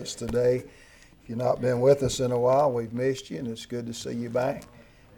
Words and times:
us 0.00 0.14
today. 0.14 0.64
If 1.22 1.28
you've 1.28 1.38
not 1.38 1.60
been 1.60 1.80
with 1.80 2.02
us 2.02 2.20
in 2.20 2.32
a 2.32 2.38
while, 2.38 2.72
we've 2.72 2.92
missed 2.92 3.30
you, 3.30 3.38
and 3.38 3.48
it's 3.48 3.66
good 3.66 3.86
to 3.86 3.94
see 3.94 4.14
you 4.14 4.30
back 4.30 4.64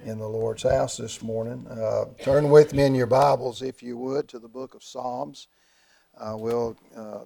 in 0.05 0.19
the 0.19 0.27
Lord's 0.27 0.65
house 0.65 0.97
this 0.97 1.23
morning. 1.23 1.67
Uh, 1.69 2.07
turn 2.23 2.51
with 2.51 2.75
me 2.75 2.85
in 2.85 2.95
your 2.95 3.07
Bibles, 3.07 3.63
if 3.63 3.83
you 3.83 3.97
would, 3.97 4.29
to 4.29 4.39
the 4.39 4.49
book 4.49 4.75
of 4.75 4.83
Psalms. 4.83 5.49
Uh, 6.19 6.35
we'll 6.37 6.77
uh, 6.97 7.21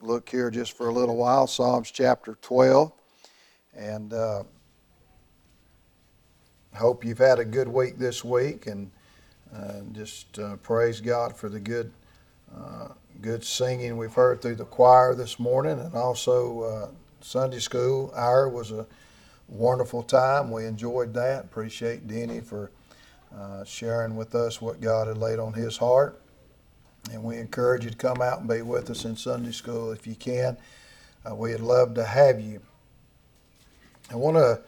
look 0.00 0.28
here 0.28 0.50
just 0.50 0.76
for 0.76 0.88
a 0.88 0.92
little 0.92 1.16
while, 1.16 1.46
Psalms 1.46 1.90
chapter 1.90 2.38
12. 2.40 2.92
And 3.74 4.12
uh, 4.12 4.44
hope 6.74 7.04
you've 7.04 7.18
had 7.18 7.38
a 7.38 7.44
good 7.44 7.68
week 7.68 7.98
this 7.98 8.24
week, 8.24 8.66
and 8.66 8.90
uh, 9.54 9.80
just 9.92 10.38
uh, 10.38 10.56
praise 10.56 11.00
God 11.00 11.36
for 11.36 11.48
the 11.48 11.60
good 11.60 11.92
good 13.24 13.42
singing 13.42 13.96
we've 13.96 14.12
heard 14.12 14.42
through 14.42 14.54
the 14.54 14.66
choir 14.66 15.14
this 15.14 15.38
morning, 15.38 15.80
and 15.80 15.94
also 15.94 16.60
uh, 16.60 16.88
Sunday 17.22 17.58
school 17.58 18.12
hour 18.14 18.50
was 18.50 18.70
a 18.70 18.84
wonderful 19.48 20.02
time. 20.02 20.50
We 20.50 20.66
enjoyed 20.66 21.14
that. 21.14 21.44
Appreciate 21.46 22.06
Denny 22.06 22.40
for 22.40 22.70
uh, 23.34 23.64
sharing 23.64 24.14
with 24.14 24.34
us 24.34 24.60
what 24.60 24.78
God 24.78 25.08
had 25.08 25.16
laid 25.16 25.38
on 25.38 25.54
his 25.54 25.78
heart. 25.78 26.20
And 27.12 27.24
we 27.24 27.38
encourage 27.38 27.84
you 27.84 27.90
to 27.90 27.96
come 27.96 28.20
out 28.20 28.40
and 28.40 28.48
be 28.48 28.60
with 28.60 28.90
us 28.90 29.06
in 29.06 29.16
Sunday 29.16 29.52
school 29.52 29.90
if 29.90 30.06
you 30.06 30.16
can. 30.16 30.58
Uh, 31.26 31.34
we'd 31.34 31.60
love 31.60 31.94
to 31.94 32.04
have 32.04 32.38
you. 32.38 32.60
I 34.10 34.16
want 34.16 34.36
to 34.36 34.60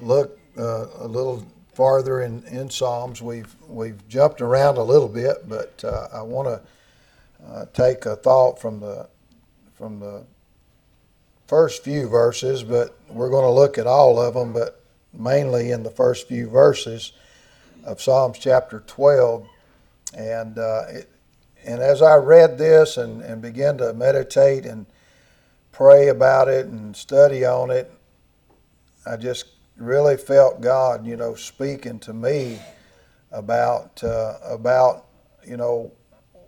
look 0.00 0.38
uh, 0.56 0.86
a 1.00 1.08
little 1.08 1.44
farther 1.74 2.22
in, 2.22 2.44
in 2.44 2.70
Psalms. 2.70 3.20
We've 3.20 3.56
we've 3.66 4.06
jumped 4.06 4.40
around 4.40 4.76
a 4.76 4.84
little 4.84 5.08
bit, 5.08 5.48
but 5.48 5.84
uh, 5.84 6.06
I 6.12 6.22
want 6.22 6.46
to 6.46 6.60
uh, 7.46 7.66
take 7.72 8.06
a 8.06 8.16
thought 8.16 8.60
from 8.60 8.80
the 8.80 9.08
from 9.74 10.00
the 10.00 10.24
first 11.46 11.84
few 11.84 12.08
verses, 12.08 12.64
but 12.64 12.98
we're 13.08 13.30
going 13.30 13.44
to 13.44 13.50
look 13.50 13.78
at 13.78 13.86
all 13.86 14.20
of 14.20 14.34
them, 14.34 14.52
but 14.52 14.82
mainly 15.12 15.70
in 15.70 15.82
the 15.82 15.90
first 15.90 16.28
few 16.28 16.48
verses 16.48 17.12
of 17.84 18.02
Psalms 18.02 18.38
chapter 18.38 18.80
12. 18.86 19.48
And 20.16 20.58
uh, 20.58 20.82
it, 20.88 21.10
and 21.64 21.80
as 21.80 22.02
I 22.02 22.16
read 22.16 22.58
this 22.58 22.96
and, 22.96 23.22
and 23.22 23.40
began 23.40 23.78
to 23.78 23.92
meditate 23.94 24.66
and 24.66 24.86
pray 25.72 26.08
about 26.08 26.48
it 26.48 26.66
and 26.66 26.94
study 26.94 27.44
on 27.44 27.70
it, 27.70 27.90
I 29.06 29.16
just 29.16 29.46
really 29.76 30.16
felt 30.16 30.60
God, 30.60 31.06
you 31.06 31.16
know, 31.16 31.34
speaking 31.34 31.98
to 32.00 32.12
me 32.12 32.58
about 33.30 34.02
uh, 34.02 34.38
about 34.44 35.06
you 35.46 35.56
know 35.56 35.92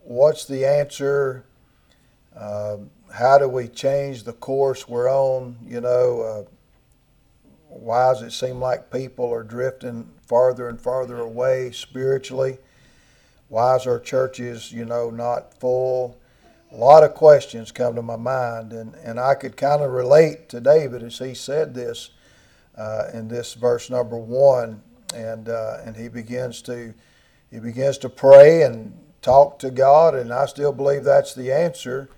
what's 0.05 0.45
the 0.45 0.65
answer? 0.65 1.45
Uh, 2.37 2.79
how 3.13 3.39
do 3.39 3.49
we 3.49 3.69
change 3.69 4.23
the 4.23 4.33
course 4.33 4.89
we're 4.89 5.11
on? 5.11 5.57
You 5.67 5.81
know, 5.81 6.21
uh, 6.21 6.51
why 7.69 8.13
does 8.13 8.23
it 8.23 8.33
seem 8.33 8.61
like 8.61 8.91
people 8.91 9.33
are 9.33 9.43
drifting 9.43 10.11
farther 10.27 10.69
and 10.69 10.81
farther 10.81 11.19
away 11.19 11.71
spiritually? 11.73 12.59
Why 13.49 13.77
is 13.77 13.87
our 13.87 13.99
churches, 13.99 14.73
you 14.73 14.85
know, 14.85 15.11
not 15.11 15.59
full? 15.59 16.19
A 16.73 16.77
lot 16.77 17.03
of 17.03 17.15
questions 17.15 17.73
come 17.73 17.97
to 17.97 18.03
my 18.03 18.17
mind, 18.17 18.73
and, 18.73 18.95
and 19.03 19.19
I 19.19 19.35
could 19.35 19.57
kind 19.57 19.83
of 19.83 19.91
relate 19.91 20.49
to 20.51 20.61
David 20.61 21.03
as 21.03 21.19
he 21.19 21.35
said 21.35 21.75
this 21.75 22.11
uh, 22.77 23.09
in 23.13 23.27
this 23.27 23.55
verse 23.55 23.91
number 23.91 24.17
one, 24.17 24.83
and 25.13 25.49
uh, 25.49 25.79
and 25.85 25.97
he 25.97 26.07
begins 26.07 26.63
to 26.63 26.95
he 27.51 27.59
begins 27.59 27.99
to 27.99 28.09
pray 28.09 28.63
and 28.63 28.97
talk 29.23 29.59
to 29.61 29.71
God, 29.71 30.15
and 30.15 30.33
I 30.33 30.47
still 30.47 30.73
believe 30.73 31.05
that's 31.05 31.35
the 31.35 31.53
answer 31.53 32.09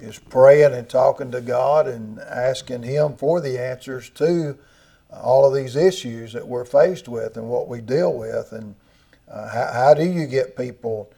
is 0.00 0.18
praying 0.18 0.74
and 0.74 0.88
talking 0.88 1.30
to 1.30 1.40
God 1.40 1.86
and 1.86 2.18
asking 2.20 2.82
Him 2.82 3.16
for 3.16 3.40
the 3.40 3.58
answers 3.58 4.10
to 4.10 4.58
all 5.10 5.46
of 5.46 5.54
these 5.54 5.76
issues 5.76 6.32
that 6.32 6.46
we're 6.46 6.64
faced 6.64 7.08
with 7.08 7.36
and 7.36 7.48
what 7.48 7.68
we 7.68 7.80
deal 7.80 8.12
with. 8.12 8.52
And 8.52 8.74
uh, 9.30 9.48
how, 9.48 9.72
how, 9.72 9.94
do 9.94 10.04
you 10.04 10.26
get 10.26 10.56
people 10.56 11.10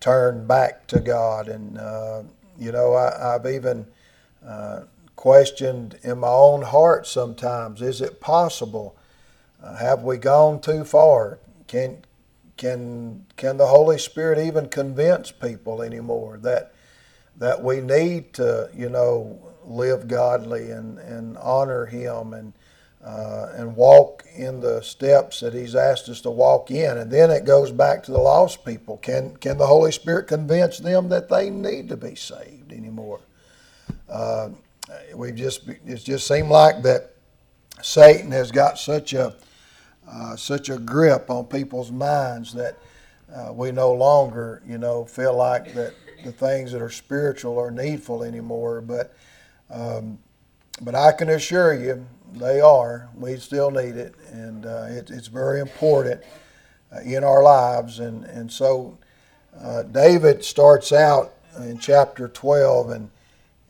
turned 0.00 0.46
back 0.46 0.86
to 0.88 1.00
God? 1.00 1.48
And, 1.48 1.78
uh, 1.78 2.22
you 2.58 2.72
know, 2.72 2.94
I, 2.94 3.32
have 3.32 3.46
even 3.46 3.86
uh, 4.46 4.82
questioned 5.16 5.98
in 6.02 6.18
my 6.18 6.28
own 6.28 6.62
heart 6.62 7.06
sometimes 7.06 7.82
is 7.82 8.00
it 8.00 8.20
possible? 8.20 8.94
Uh, 9.62 9.76
have 9.76 10.02
we 10.02 10.16
gone 10.16 10.60
too 10.60 10.84
far? 10.84 11.38
Can, 11.66 12.04
can 12.58 13.24
can 13.36 13.56
the 13.56 13.66
Holy 13.66 13.98
Spirit 13.98 14.38
even 14.38 14.68
convince 14.68 15.30
people 15.30 15.80
anymore 15.80 16.38
that 16.42 16.74
that 17.38 17.62
we 17.62 17.80
need 17.80 18.34
to 18.34 18.68
you 18.74 18.90
know 18.90 19.38
live 19.64 20.08
godly 20.08 20.70
and, 20.70 20.98
and 20.98 21.38
honor 21.38 21.86
Him 21.86 22.34
and 22.34 22.52
uh, 23.02 23.52
and 23.54 23.76
walk 23.76 24.24
in 24.34 24.60
the 24.60 24.82
steps 24.82 25.40
that 25.40 25.54
He's 25.54 25.76
asked 25.76 26.08
us 26.08 26.20
to 26.22 26.30
walk 26.30 26.70
in, 26.70 26.98
and 26.98 27.10
then 27.10 27.30
it 27.30 27.44
goes 27.44 27.70
back 27.70 28.02
to 28.02 28.10
the 28.10 28.18
lost 28.18 28.64
people. 28.64 28.98
Can 28.98 29.36
can 29.36 29.56
the 29.56 29.66
Holy 29.66 29.92
Spirit 29.92 30.26
convince 30.26 30.78
them 30.78 31.08
that 31.08 31.28
they 31.28 31.48
need 31.48 31.88
to 31.88 31.96
be 31.96 32.16
saved 32.16 32.72
anymore? 32.72 33.20
Uh, 34.08 34.50
we 35.14 35.32
just 35.32 35.68
it 35.68 36.04
just 36.04 36.26
seemed 36.26 36.48
like 36.48 36.82
that 36.82 37.14
Satan 37.82 38.32
has 38.32 38.50
got 38.50 38.78
such 38.78 39.12
a 39.12 39.36
uh, 40.10 40.36
such 40.36 40.68
a 40.68 40.78
grip 40.78 41.30
on 41.30 41.44
people's 41.44 41.92
minds 41.92 42.52
that 42.54 42.78
uh, 43.34 43.52
we 43.52 43.70
no 43.72 43.92
longer, 43.92 44.62
you 44.66 44.78
know, 44.78 45.04
feel 45.04 45.36
like 45.36 45.74
that 45.74 45.94
the 46.24 46.32
things 46.32 46.72
that 46.72 46.80
are 46.80 46.90
spiritual 46.90 47.58
are 47.58 47.70
needful 47.70 48.22
anymore. 48.22 48.80
But, 48.80 49.14
um, 49.70 50.18
but 50.80 50.94
I 50.94 51.12
can 51.12 51.28
assure 51.28 51.74
you, 51.74 52.06
they 52.32 52.60
are. 52.60 53.08
We 53.14 53.36
still 53.36 53.70
need 53.70 53.96
it, 53.96 54.14
and 54.30 54.66
uh, 54.66 54.86
it, 54.88 55.10
it's 55.10 55.28
very 55.28 55.60
important 55.60 56.22
uh, 56.94 57.00
in 57.00 57.24
our 57.24 57.42
lives. 57.42 58.00
And 58.00 58.24
and 58.24 58.50
so, 58.52 58.98
uh, 59.58 59.84
David 59.84 60.44
starts 60.44 60.92
out 60.92 61.32
in 61.58 61.78
chapter 61.78 62.28
12, 62.28 62.90
and, 62.90 63.10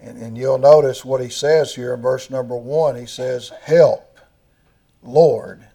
and 0.00 0.18
and 0.18 0.36
you'll 0.36 0.58
notice 0.58 1.04
what 1.04 1.20
he 1.20 1.28
says 1.28 1.74
here 1.74 1.94
in 1.94 2.02
verse 2.02 2.30
number 2.30 2.56
one. 2.56 2.96
He 2.96 3.06
says, 3.06 3.52
"Help, 3.62 4.18
Lord." 5.02 5.67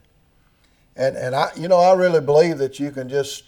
And, 0.95 1.15
and 1.15 1.35
I, 1.35 1.51
you 1.55 1.67
know, 1.67 1.79
I 1.79 1.93
really 1.93 2.21
believe 2.21 2.57
that 2.59 2.79
you 2.79 2.91
can 2.91 3.09
just 3.09 3.43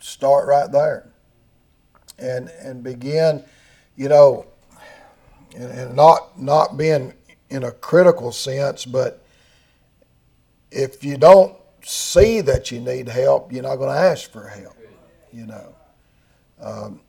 start 0.00 0.48
right 0.48 0.70
there 0.70 1.08
and, 2.18 2.48
and 2.60 2.82
begin, 2.82 3.44
you 3.96 4.08
know, 4.08 4.46
and, 5.54 5.70
and 5.70 5.96
not, 5.96 6.40
not 6.40 6.76
being 6.76 7.14
in 7.48 7.64
a 7.64 7.70
critical 7.70 8.32
sense, 8.32 8.84
but 8.84 9.24
if 10.70 11.04
you 11.04 11.16
don't 11.16 11.56
see 11.82 12.40
that 12.40 12.70
you 12.70 12.80
need 12.80 13.08
help, 13.08 13.52
you're 13.52 13.62
not 13.62 13.76
going 13.76 13.94
to 13.94 14.00
ask 14.00 14.30
for 14.30 14.46
help, 14.46 14.76
you 15.32 15.46
know. 15.46 15.74
Um, 16.60 17.00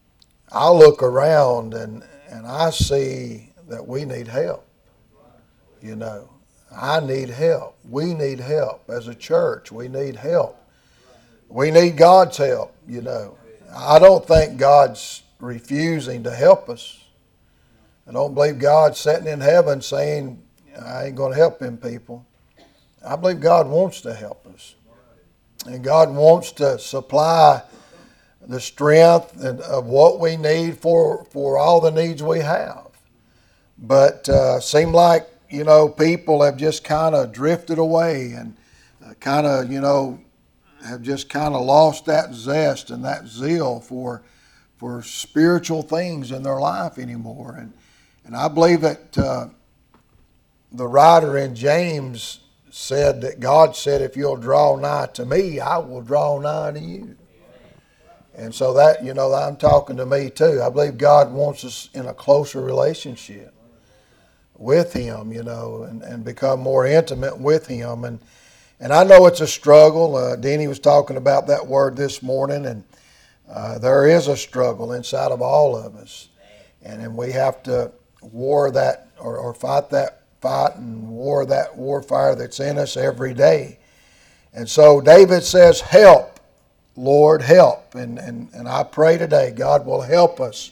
I 0.52 0.69
look 0.69 1.03
around 1.03 1.74
and, 1.74 2.03
and 2.30 2.46
I 2.46 2.69
see 2.72 3.52
that 3.68 3.88
we 3.88 4.06
need 4.06 4.28
help, 4.28 4.68
you 5.81 5.96
know. 5.96 6.31
I 6.76 7.00
need 7.00 7.30
help. 7.30 7.78
We 7.88 8.14
need 8.14 8.40
help 8.40 8.90
as 8.90 9.08
a 9.08 9.16
church. 9.16 9.72
We 9.72 9.88
need 9.88 10.16
help. 10.16 10.58
We 11.50 11.70
need 11.70 11.98
God's 11.98 12.38
help, 12.38 12.74
you 12.88 13.02
know. 13.02 13.38
I 13.76 14.00
don't 14.00 14.26
think 14.26 14.58
God's 14.58 15.24
refusing 15.40 16.24
to 16.24 16.31
help 16.31 16.70
us. 16.70 17.04
I 18.08 18.14
don't 18.14 18.34
believe 18.34 18.60
God's 18.60 19.00
sitting 19.00 19.28
in 19.28 19.42
heaven 19.42 19.81
saying, 19.81 20.42
I 20.81 21.06
ain't 21.06 21.16
going 21.16 21.31
to 21.31 21.38
help 21.38 21.60
them 21.60 21.78
people. 21.78 22.26
I 23.06 23.16
believe 23.16 23.40
God 23.40 23.68
wants 23.68 24.02
to 24.02 24.14
help 24.14 24.46
us. 24.48 24.76
And 25.66 25.84
God 25.84 26.14
wants 26.14 26.52
to 26.54 26.80
supply 26.80 27.62
the 28.48 28.60
strength 28.60 29.44
and 29.44 29.62
of 29.62 29.86
what 29.86 30.20
we 30.20 30.38
need 30.38 30.78
for, 30.78 31.26
for 31.26 31.58
all 31.58 31.80
the 31.80 31.92
needs 31.92 32.24
we 32.24 32.40
have. 32.40 32.88
But 33.78 34.28
uh, 34.30 34.60
seem 34.60 34.92
like 34.92 35.28
you 35.51 35.66
know, 35.66 35.89
people 35.89 36.42
have 36.44 36.56
just 36.56 36.83
kind 36.83 37.13
of 37.13 37.33
drifted 37.33 37.77
away 37.77 38.31
and 38.31 38.56
uh, 39.06 39.13
kind 39.15 39.45
of, 39.45 39.71
you 39.71 39.81
know, 39.81 40.19
have 40.86 41.01
just 41.01 41.30
kind 41.30 41.53
of 41.53 41.62
lost 41.62 42.06
that 42.06 42.33
zest 42.33 42.89
and 42.89 43.03
that 43.06 43.27
zeal 43.27 43.80
for 43.80 44.24
for 44.77 45.03
spiritual 45.03 45.83
things 45.83 46.31
in 46.31 46.42
their 46.42 46.59
life 46.59 46.98
anymore. 46.98 47.56
And 47.59 47.74
and 48.25 48.36
I 48.36 48.48
believe 48.48 48.81
that 48.81 49.18
uh, 49.18 49.48
the 50.71 50.88
writer 50.88 51.38
in 51.38 51.54
James 51.54 52.39
said 52.69 53.21
that 53.21 53.39
God 53.39 53.75
said, 53.75 54.01
"If 54.01 54.15
you'll 54.15 54.38
draw 54.38 54.77
nigh 54.77 55.09
to 55.13 55.25
me, 55.25 55.59
I 55.59 55.77
will 55.77 56.01
draw 56.01 56.39
nigh 56.39 56.71
to 56.71 56.80
you." 56.80 57.18
And 58.33 58.56
so 58.56 58.74
that 58.74 59.04
you 59.04 59.13
know, 59.13 59.33
I'm 59.33 59.57
talking 59.57 59.97
to 59.97 60.06
me 60.06 60.30
too. 60.30 60.62
I 60.63 60.69
believe 60.69 60.97
God 60.97 61.31
wants 61.31 61.65
us 61.65 61.89
in 61.94 62.07
a 62.07 62.13
closer 62.13 62.62
relationship 62.62 63.54
with 64.62 64.94
Him, 64.94 65.31
you 65.31 65.44
know, 65.44 65.84
and, 65.84 66.02
and 66.04 66.24
become 66.24 66.60
more 66.60 66.86
intimate 66.86 67.38
with 67.38 67.68
Him. 67.68 68.04
And 68.04 68.19
and 68.80 68.92
I 68.92 69.04
know 69.04 69.28
it's 69.28 69.42
a 69.42 69.48
struggle. 69.48 70.16
Uh, 70.16 70.36
Denny 70.36 70.68
was 70.68 70.80
talking 70.80 71.16
about 71.16 71.46
that 71.48 71.68
word 71.68 71.96
this 71.96 72.24
morning, 72.24 72.66
and 72.66 72.84
uh, 73.48 73.78
there 73.78 74.08
is 74.08 74.28
a 74.28 74.36
struggle 74.36 74.94
inside 74.94 75.31
of 75.31 75.40
all 75.40 75.78
of 75.78 75.96
us, 75.96 76.30
and, 76.81 77.00
and 77.00 77.16
we 77.16 77.31
have 77.31 77.62
to 77.63 77.92
war 78.24 78.72
that 78.72 79.10
or, 79.19 79.38
or 79.38 79.54
fight 79.54 79.92
that 79.92 80.24
fight 80.42 80.75
and 80.78 81.07
war 81.07 81.46
that 81.46 81.78
warfare 81.78 82.36
that's 82.36 82.60
in 82.60 82.80
us 82.80 82.98
every 82.98 83.36
day. 83.36 83.78
And 84.54 84.68
so 84.68 85.00
David 85.00 85.44
says, 85.44 85.80
Help, 85.80 86.40
Lord, 86.96 87.44
help. 87.44 87.94
And, 87.94 88.18
and, 88.18 88.50
and 88.54 88.68
I 88.68 88.84
pray 88.84 89.19
today 89.19 89.52
God 89.52 89.86
will 89.86 90.02
help 90.02 90.40
us 90.40 90.72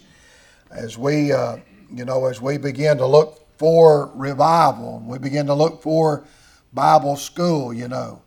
as 0.71 0.97
we, 0.97 1.31
uh, 1.31 1.57
you 1.94 2.06
know, 2.06 2.25
as 2.25 2.42
we 2.42 2.57
begin 2.57 2.97
to 2.97 3.06
look 3.06 3.45
for 3.59 4.09
revival, 4.15 5.03
we 5.06 5.19
begin 5.19 5.45
to 5.47 5.53
look 5.53 5.83
for 5.83 6.23
Bible 6.71 7.17
school, 7.17 7.73
you 7.73 7.89
know, 7.89 8.21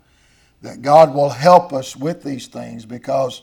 that 0.60 0.82
God 0.82 1.14
will 1.14 1.30
help 1.30 1.72
us 1.72 1.96
with 1.96 2.22
these 2.22 2.48
things 2.48 2.84
because 2.84 3.40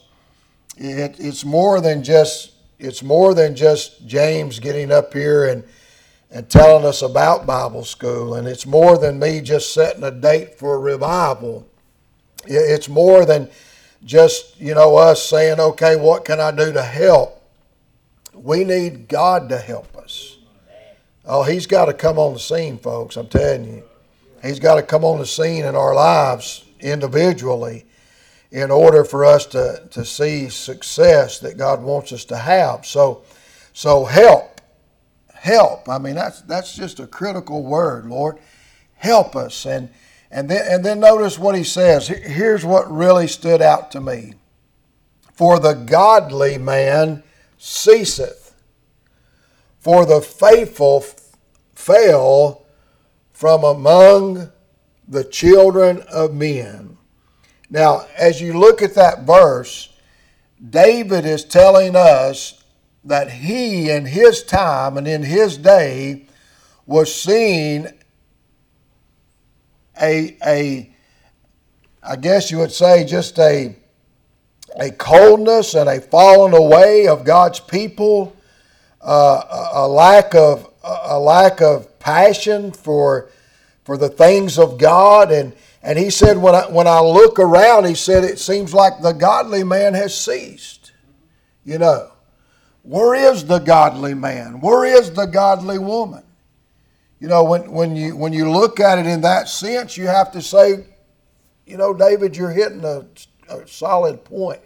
it, 0.78 1.20
it's 1.20 1.44
more 1.44 1.82
than 1.82 2.04
just 2.04 2.54
it's 2.78 3.04
more 3.04 3.34
than 3.34 3.56
just 3.56 4.08
James 4.08 4.60
getting 4.60 4.92
up 4.92 5.14
here 5.14 5.46
and 5.46 5.64
and 6.32 6.48
telling 6.48 6.86
us 6.86 7.02
about 7.02 7.48
Bible 7.48 7.84
school, 7.84 8.36
and 8.36 8.48
it's 8.48 8.68
more 8.68 9.00
than 9.00 9.18
me 9.18 9.42
just 9.42 9.74
setting 9.74 10.04
a 10.04 10.12
date 10.12 10.60
for 10.60 10.80
revival. 10.80 11.68
It's 12.46 12.88
more 12.88 13.26
than 13.26 13.50
just 14.06 14.62
you 14.62 14.76
know 14.76 14.96
us 14.96 15.28
saying, 15.28 15.60
"Okay, 15.60 15.96
what 15.96 16.24
can 16.24 16.40
I 16.40 16.52
do 16.52 16.72
to 16.72 16.84
help?" 16.84 17.42
We 18.34 18.64
need 18.64 19.08
God 19.08 19.50
to 19.50 19.58
help. 19.58 19.89
Oh, 21.32 21.44
He's 21.44 21.68
got 21.68 21.86
to 21.86 21.94
come 21.94 22.18
on 22.18 22.34
the 22.34 22.40
scene, 22.40 22.80
folks. 22.80 23.16
I'm 23.16 23.28
telling 23.28 23.66
you, 23.66 23.84
He's 24.42 24.60
got 24.60 24.76
to 24.76 24.82
come 24.82 25.06
on 25.06 25.20
the 25.20 25.28
scene 25.28 25.64
in 25.64 25.76
our 25.76 25.94
lives 25.94 26.66
individually 26.80 27.86
in 28.50 28.72
order 28.72 29.04
for 29.04 29.24
us 29.24 29.46
to, 29.46 29.88
to 29.92 30.04
see 30.04 30.50
success 30.50 31.38
that 31.40 31.56
God 31.56 31.84
wants 31.84 32.12
us 32.12 32.26
to 32.26 32.38
have. 32.38 32.84
So, 32.84 33.24
so 33.74 34.06
help, 34.06 34.60
help. 35.36 35.88
I 35.88 36.00
mean, 36.00 36.16
that's 36.16 36.42
that's 36.42 36.76
just 36.76 37.00
a 37.00 37.06
critical 37.06 37.64
word, 37.64 38.08
Lord. 38.08 38.40
Help 38.96 39.36
us, 39.36 39.68
and 39.68 39.90
and 40.32 40.50
then 40.50 40.66
and 40.68 40.84
then 40.84 41.00
notice 41.00 41.38
what 41.38 41.56
He 41.56 41.64
says. 41.64 42.08
Here's 42.08 42.66
what 42.66 42.92
really 42.92 43.28
stood 43.28 43.62
out 43.62 43.92
to 43.92 44.02
me: 44.02 44.34
For 45.34 45.60
the 45.60 45.74
godly 45.74 46.58
man 46.58 47.22
ceaseth, 47.60 48.56
for 49.80 50.08
the 50.08 50.22
faithful 50.22 51.06
fail 51.80 52.66
from 53.32 53.64
among 53.64 54.52
the 55.08 55.24
children 55.24 56.04
of 56.12 56.34
men. 56.34 56.98
Now, 57.70 58.06
as 58.18 58.42
you 58.42 58.60
look 58.60 58.82
at 58.82 58.96
that 58.96 59.24
verse, 59.24 59.90
David 60.70 61.26
is 61.26 61.46
telling 61.46 61.96
us 61.96 62.64
that 63.06 63.32
he, 63.32 63.90
in 63.90 64.06
his 64.06 64.44
time 64.44 64.98
and 64.98 65.08
in 65.08 65.24
his 65.24 65.58
day, 65.58 66.28
was 66.86 67.16
seeing 67.16 67.88
a, 70.02 70.38
a 70.46 70.94
I 72.04 72.16
guess 72.18 72.52
you 72.52 72.58
would 72.58 72.72
say, 72.74 73.06
just 73.06 73.40
a, 73.40 73.76
a 74.78 74.92
coldness 74.92 75.76
and 75.76 75.90
a 75.90 76.02
falling 76.02 76.54
away 76.54 77.08
of 77.08 77.24
God's 77.24 77.62
people, 77.62 78.36
uh, 79.02 79.44
a, 79.74 79.86
a 79.86 79.88
lack 79.88 80.36
of 80.36 80.69
a 80.84 81.20
lack 81.20 81.62
of 81.62 82.00
passion 82.00 82.72
for 82.72 83.30
for 83.84 83.98
the 83.98 84.10
things 84.10 84.58
of 84.58 84.78
God 84.78 85.32
and 85.32 85.54
and 85.82 85.98
he 85.98 86.10
said, 86.10 86.38
when 86.38 86.56
I, 86.56 86.70
when 86.70 86.88
I 86.88 87.00
look 87.00 87.40
around, 87.40 87.86
he 87.86 87.96
said, 87.96 88.24
it 88.24 88.40
seems 88.40 88.74
like 88.74 89.02
the 89.02 89.14
godly 89.14 89.64
man 89.64 89.94
has 89.94 90.16
ceased. 90.16 90.92
You 91.64 91.78
know, 91.78 92.12
where 92.84 93.16
is 93.16 93.46
the 93.46 93.60
godly 93.60 94.14
man? 94.14 94.60
Where 94.60 94.84
is 94.84 95.14
the 95.14 95.26
godly 95.26 95.80
woman? 95.80 96.24
You 97.20 97.28
know, 97.28 97.44
when, 97.44 97.72
when, 97.72 97.96
you, 97.96 98.16
when 98.16 98.34
you 98.34 98.50
look 98.50 98.80
at 98.80 99.00
it 99.00 99.06
in 99.06 99.22
that 99.22 99.48
sense, 99.48 99.96
you 99.96 100.08
have 100.08 100.32
to 100.34 100.42
say, 100.42 100.86
you 101.66 101.78
know, 101.78 101.94
David, 101.94 102.36
you're 102.36 102.52
hitting 102.52 102.84
a, 102.84 103.06
a 103.50 103.68
solid 103.68 104.24
point. 104.26 104.62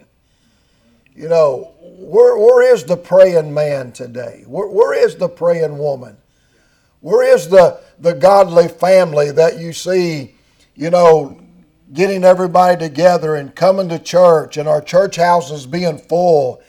You 1.14 1.28
know, 1.28 1.74
where, 1.80 2.36
where 2.36 2.74
is 2.74 2.84
the 2.84 2.96
praying 2.96 3.54
man 3.54 3.92
today? 3.92 4.44
Where, 4.46 4.68
where 4.68 4.94
is 4.94 5.16
the 5.16 5.28
praying 5.28 5.78
woman? 5.78 6.16
Where 7.00 7.22
is 7.34 7.48
the, 7.48 7.80
the 7.98 8.14
godly 8.14 8.68
family 8.68 9.30
that 9.30 9.58
you 9.58 9.72
see 9.72 10.34
you 10.74 10.90
know, 10.90 11.40
getting 11.92 12.24
everybody 12.24 12.76
together 12.76 13.36
and 13.36 13.54
coming 13.54 13.88
to 13.88 13.98
church 13.98 14.56
and 14.56 14.68
our 14.68 14.80
church 14.80 15.16
houses 15.16 15.66
being 15.66 15.98
full 15.98 16.60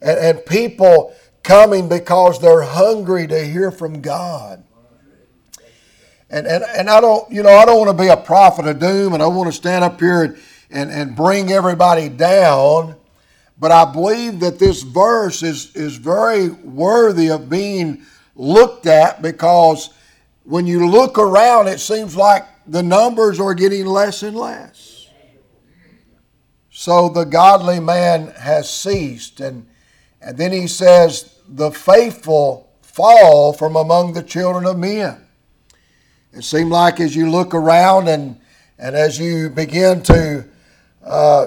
and, 0.00 0.18
and 0.18 0.46
people 0.46 1.14
coming 1.42 1.88
because 1.88 2.40
they're 2.40 2.62
hungry 2.62 3.26
to 3.26 3.44
hear 3.44 3.70
from 3.70 4.00
God. 4.00 4.64
And, 6.30 6.46
and, 6.46 6.64
and 6.76 6.88
I 6.88 7.00
don't, 7.00 7.30
you 7.30 7.42
know, 7.42 7.50
I 7.50 7.64
don't 7.64 7.78
want 7.78 7.96
to 7.96 8.02
be 8.02 8.08
a 8.08 8.16
prophet 8.16 8.66
of 8.66 8.78
doom 8.78 9.12
and 9.12 9.22
I 9.22 9.26
want 9.26 9.48
to 9.48 9.56
stand 9.56 9.84
up 9.84 10.00
here 10.00 10.22
and, 10.22 10.38
and, 10.70 10.90
and 10.90 11.16
bring 11.16 11.52
everybody 11.52 12.08
down. 12.08 12.96
But 13.58 13.70
I 13.70 13.90
believe 13.90 14.40
that 14.40 14.58
this 14.58 14.82
verse 14.82 15.42
is, 15.42 15.74
is 15.76 15.96
very 15.96 16.48
worthy 16.48 17.30
of 17.30 17.48
being 17.48 18.04
looked 18.34 18.86
at 18.86 19.22
because 19.22 19.90
when 20.44 20.66
you 20.66 20.88
look 20.88 21.18
around, 21.18 21.68
it 21.68 21.78
seems 21.78 22.16
like 22.16 22.44
the 22.66 22.82
numbers 22.82 23.38
are 23.38 23.54
getting 23.54 23.86
less 23.86 24.22
and 24.22 24.36
less. 24.36 25.08
So 26.70 27.08
the 27.08 27.24
godly 27.24 27.80
man 27.80 28.28
has 28.28 28.68
ceased. 28.68 29.40
And, 29.40 29.66
and 30.20 30.36
then 30.36 30.52
he 30.52 30.66
says, 30.66 31.38
the 31.46 31.70
faithful 31.70 32.70
fall 32.80 33.52
from 33.52 33.76
among 33.76 34.14
the 34.14 34.22
children 34.22 34.66
of 34.66 34.78
men. 34.78 35.26
It 36.32 36.44
seemed 36.44 36.70
like 36.70 36.98
as 36.98 37.14
you 37.14 37.30
look 37.30 37.54
around 37.54 38.08
and, 38.08 38.40
and 38.78 38.96
as 38.96 39.18
you 39.18 39.50
begin 39.50 40.02
to 40.04 40.44
uh, 41.04 41.46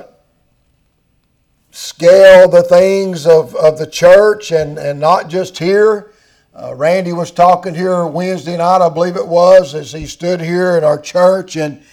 scale 1.75 2.47
the 2.47 2.63
things 2.63 3.27
of, 3.27 3.53
of 3.55 3.77
the 3.77 3.85
church 3.85 4.53
and, 4.53 4.77
and 4.77 4.97
not 4.97 5.27
just 5.27 5.57
here, 5.57 6.13
uh, 6.53 6.73
Randy 6.73 7.11
was 7.11 7.31
talking 7.31 7.75
here 7.75 8.07
Wednesday 8.07 8.55
night, 8.55 8.81
I 8.81 8.87
believe 8.87 9.17
it 9.17 9.27
was, 9.27 9.75
as 9.75 9.91
he 9.91 10.05
stood 10.05 10.39
here 10.39 10.77
in 10.77 10.85
our 10.85 10.97
church, 10.97 11.57
and 11.57 11.83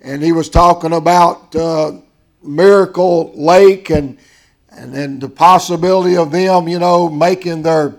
and 0.00 0.22
he 0.22 0.30
was 0.30 0.48
talking 0.48 0.92
about 0.92 1.56
uh, 1.56 1.98
Miracle 2.40 3.32
Lake 3.34 3.90
and 3.90 4.16
and 4.70 5.20
the 5.20 5.28
possibility 5.28 6.16
of 6.16 6.30
them, 6.30 6.68
you 6.68 6.78
know, 6.78 7.08
making 7.08 7.62
their 7.62 7.96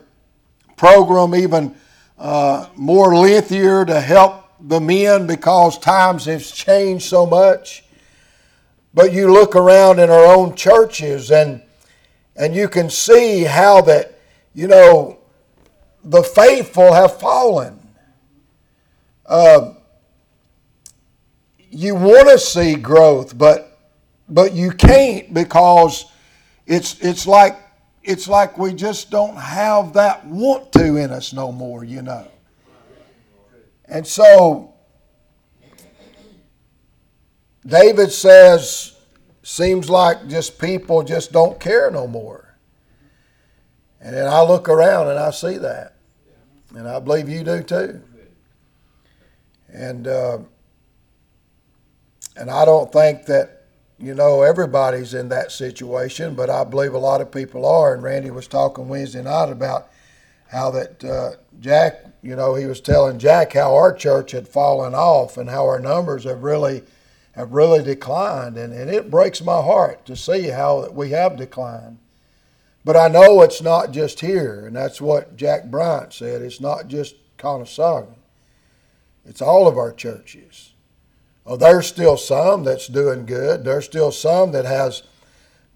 program 0.78 1.36
even 1.36 1.76
uh, 2.18 2.68
more 2.78 3.14
lengthier 3.14 3.84
to 3.84 4.00
help 4.00 4.46
the 4.62 4.80
men 4.80 5.28
because 5.28 5.78
times 5.78 6.24
have 6.24 6.46
changed 6.46 7.04
so 7.04 7.26
much. 7.26 7.84
But 8.98 9.14
you 9.14 9.32
look 9.32 9.56
around 9.56 10.00
in 10.00 10.10
our 10.10 10.26
own 10.26 10.56
churches 10.56 11.30
and 11.30 11.62
and 12.36 12.56
you 12.56 12.68
can 12.68 12.90
see 12.90 13.44
how 13.44 13.82
that, 13.82 14.18
you 14.56 14.68
know, 14.68 15.20
the 16.04 16.24
faithful 16.24 16.94
have 16.94 17.20
fallen. 17.20 17.80
Uh, 19.24 19.76
you 21.70 21.94
want 21.94 22.28
to 22.30 22.40
see 22.40 22.74
growth, 22.74 23.38
but 23.38 23.78
but 24.30 24.54
you 24.54 24.72
can't 24.72 25.32
because 25.32 26.06
it's 26.66 27.00
it's 27.00 27.28
like 27.28 27.56
it's 28.02 28.28
like 28.28 28.58
we 28.58 28.74
just 28.74 29.12
don't 29.12 29.38
have 29.38 29.94
that 29.94 30.26
want 30.26 30.72
to 30.72 30.96
in 30.96 31.12
us 31.12 31.34
no 31.34 31.52
more, 31.52 31.84
you 31.84 32.02
know. 32.02 32.28
And 33.86 34.08
so 34.08 34.74
David 37.68 38.12
says, 38.12 38.96
seems 39.44 39.90
like 39.90 40.28
just 40.28 40.60
people 40.60 41.04
just 41.04 41.32
don't 41.32 41.60
care 41.60 41.92
no 41.92 42.08
more. 42.08 42.58
And 44.02 44.16
then 44.16 44.28
I 44.28 44.42
look 44.42 44.70
around 44.70 45.10
and 45.10 45.20
I 45.20 45.32
see 45.32 45.58
that 45.58 45.98
and 46.76 46.88
I 46.88 47.00
believe 47.00 47.30
you 47.30 47.44
do 47.44 47.62
too. 47.64 48.02
And 49.70 50.08
uh, 50.08 50.40
and 52.36 52.50
I 52.50 52.66
don't 52.66 52.92
think 52.92 53.26
that 53.26 53.64
you 54.00 54.14
know 54.14 54.44
everybody's 54.44 55.14
in 55.14 55.30
that 55.30 55.52
situation, 55.52 56.36
but 56.36 56.50
I 56.50 56.64
believe 56.64 56.94
a 56.94 57.00
lot 57.00 57.22
of 57.22 57.32
people 57.32 57.66
are. 57.66 57.94
And 57.94 58.04
Randy 58.04 58.32
was 58.32 58.48
talking 58.48 58.88
Wednesday 58.88 59.24
night 59.24 59.52
about 59.52 59.90
how 60.50 60.72
that 60.72 61.04
uh, 61.04 61.32
Jack, 61.60 62.06
you 62.22 62.36
know, 62.36 62.56
he 62.56 62.66
was 62.66 62.80
telling 62.80 63.20
Jack 63.20 63.54
how 63.54 63.76
our 63.76 63.94
church 63.94 64.32
had 64.32 64.48
fallen 64.48 64.94
off 64.94 65.38
and 65.38 65.50
how 65.50 65.66
our 65.66 65.80
numbers 65.80 66.24
have 66.24 66.44
really 66.44 66.84
have 67.38 67.54
really 67.54 67.84
declined, 67.84 68.58
and, 68.58 68.74
and 68.74 68.90
it 68.90 69.12
breaks 69.12 69.42
my 69.44 69.62
heart 69.62 70.06
to 70.08 70.16
see 70.16 70.48
how 70.48 70.90
we 70.90 71.12
have 71.12 71.38
declined. 71.38 72.00
But 72.84 72.98
I 72.98 73.10
know 73.10 73.44
it's 73.44 73.62
not 73.62 73.92
just 73.92 74.22
here, 74.22 74.66
and 74.66 74.76
that's 74.76 75.00
what 75.00 75.38
Jack 75.38 75.66
Bryant 75.66 76.14
said. 76.14 76.42
It's 76.42 76.60
not 76.60 76.88
just 76.88 77.16
Conasauga. 77.38 78.16
It's 79.24 79.42
all 79.42 79.68
of 79.68 79.78
our 79.78 79.94
churches. 79.94 80.72
Oh, 81.46 81.58
there's 81.58 81.86
still 81.86 82.18
some 82.18 82.64
that's 82.64 82.88
doing 82.88 83.28
good. 83.28 83.64
There's 83.64 83.86
still 83.86 84.12
some 84.12 84.52
that 84.54 84.66
has 84.66 85.04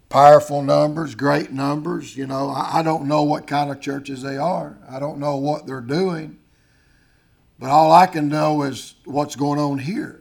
powerful 0.09 0.63
numbers, 0.63 1.13
great 1.13 1.51
numbers. 1.51 2.17
You 2.17 2.25
know, 2.25 2.49
I 2.49 2.81
don't 2.81 3.05
know 3.05 3.21
what 3.21 3.45
kind 3.45 3.69
of 3.69 3.81
churches 3.81 4.23
they 4.23 4.37
are. 4.37 4.79
I 4.89 4.99
don't 4.99 5.19
know 5.19 5.37
what 5.37 5.67
they're 5.67 5.79
doing. 5.79 6.39
But 7.59 7.69
all 7.69 7.91
I 7.91 8.07
can 8.07 8.29
know 8.29 8.63
is 8.63 8.95
what's 9.05 9.35
going 9.35 9.59
on 9.59 9.77
here. 9.77 10.20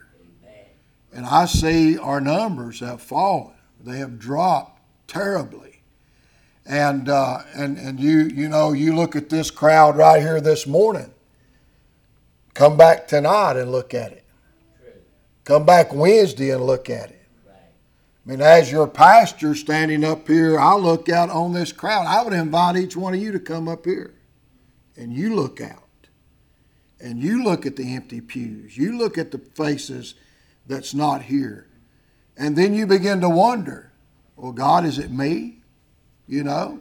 And 1.12 1.26
I 1.26 1.46
see 1.46 1.98
our 1.98 2.20
numbers 2.20 2.80
have 2.80 3.02
fallen. 3.02 3.54
They 3.82 3.98
have 3.98 4.18
dropped 4.18 4.80
terribly. 5.06 5.82
And, 6.66 7.08
uh, 7.08 7.38
and, 7.54 7.78
and 7.78 7.98
you, 7.98 8.18
you 8.18 8.48
know, 8.48 8.72
you 8.72 8.94
look 8.94 9.16
at 9.16 9.28
this 9.28 9.50
crowd 9.50 9.96
right 9.96 10.20
here 10.20 10.40
this 10.40 10.66
morning. 10.66 11.10
Come 12.54 12.76
back 12.76 13.08
tonight 13.08 13.56
and 13.56 13.72
look 13.72 13.94
at 13.94 14.12
it. 14.12 14.24
Come 15.44 15.64
back 15.64 15.92
Wednesday 15.92 16.50
and 16.50 16.64
look 16.64 16.88
at 16.90 17.10
it. 17.10 17.16
I 17.48 18.30
mean, 18.30 18.40
as 18.42 18.70
your 18.70 18.86
pastor 18.86 19.54
standing 19.54 20.04
up 20.04 20.28
here, 20.28 20.60
I 20.60 20.74
look 20.74 21.08
out 21.08 21.30
on 21.30 21.52
this 21.52 21.72
crowd. 21.72 22.06
I 22.06 22.22
would 22.22 22.34
invite 22.34 22.76
each 22.76 22.96
one 22.96 23.14
of 23.14 23.20
you 23.20 23.32
to 23.32 23.40
come 23.40 23.66
up 23.66 23.84
here 23.84 24.14
and 24.96 25.12
you 25.12 25.34
look 25.34 25.60
out 25.60 25.88
and 27.00 27.18
you 27.18 27.42
look 27.42 27.64
at 27.64 27.76
the 27.76 27.94
empty 27.94 28.20
pews. 28.20 28.76
You 28.76 28.96
look 28.96 29.16
at 29.16 29.30
the 29.30 29.38
faces 29.38 30.14
that's 30.70 30.94
not 30.94 31.22
here. 31.22 31.66
And 32.36 32.56
then 32.56 32.72
you 32.72 32.86
begin 32.86 33.20
to 33.20 33.28
wonder, 33.28 33.92
well, 34.36 34.52
God, 34.52 34.86
is 34.86 34.98
it 34.98 35.10
me? 35.10 35.58
You 36.26 36.44
know? 36.44 36.80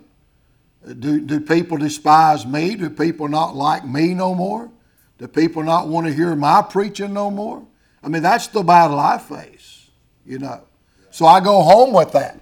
Do, 1.00 1.20
do 1.20 1.42
people 1.42 1.78
despise 1.78 2.46
me? 2.46 2.76
Do 2.76 2.90
people 2.90 3.28
not 3.28 3.56
like 3.56 3.86
me 3.86 4.14
no 4.14 4.34
more? 4.34 4.72
Do 5.18 5.28
people 5.28 5.64
not 5.64 5.90
want 5.90 6.08
to 6.08 6.14
hear 6.14 6.34
my 6.36 6.62
preaching 6.62 7.14
no 7.14 7.30
more? 7.30 7.66
I 8.02 8.08
mean, 8.08 8.24
that's 8.24 8.48
the 8.48 8.64
battle 8.64 8.98
I 8.98 9.18
face, 9.18 9.90
you 10.26 10.40
know. 10.40 10.64
So 11.12 11.26
I 11.26 11.42
go 11.42 11.62
home 11.62 11.92
with 11.92 12.14
that. 12.14 12.40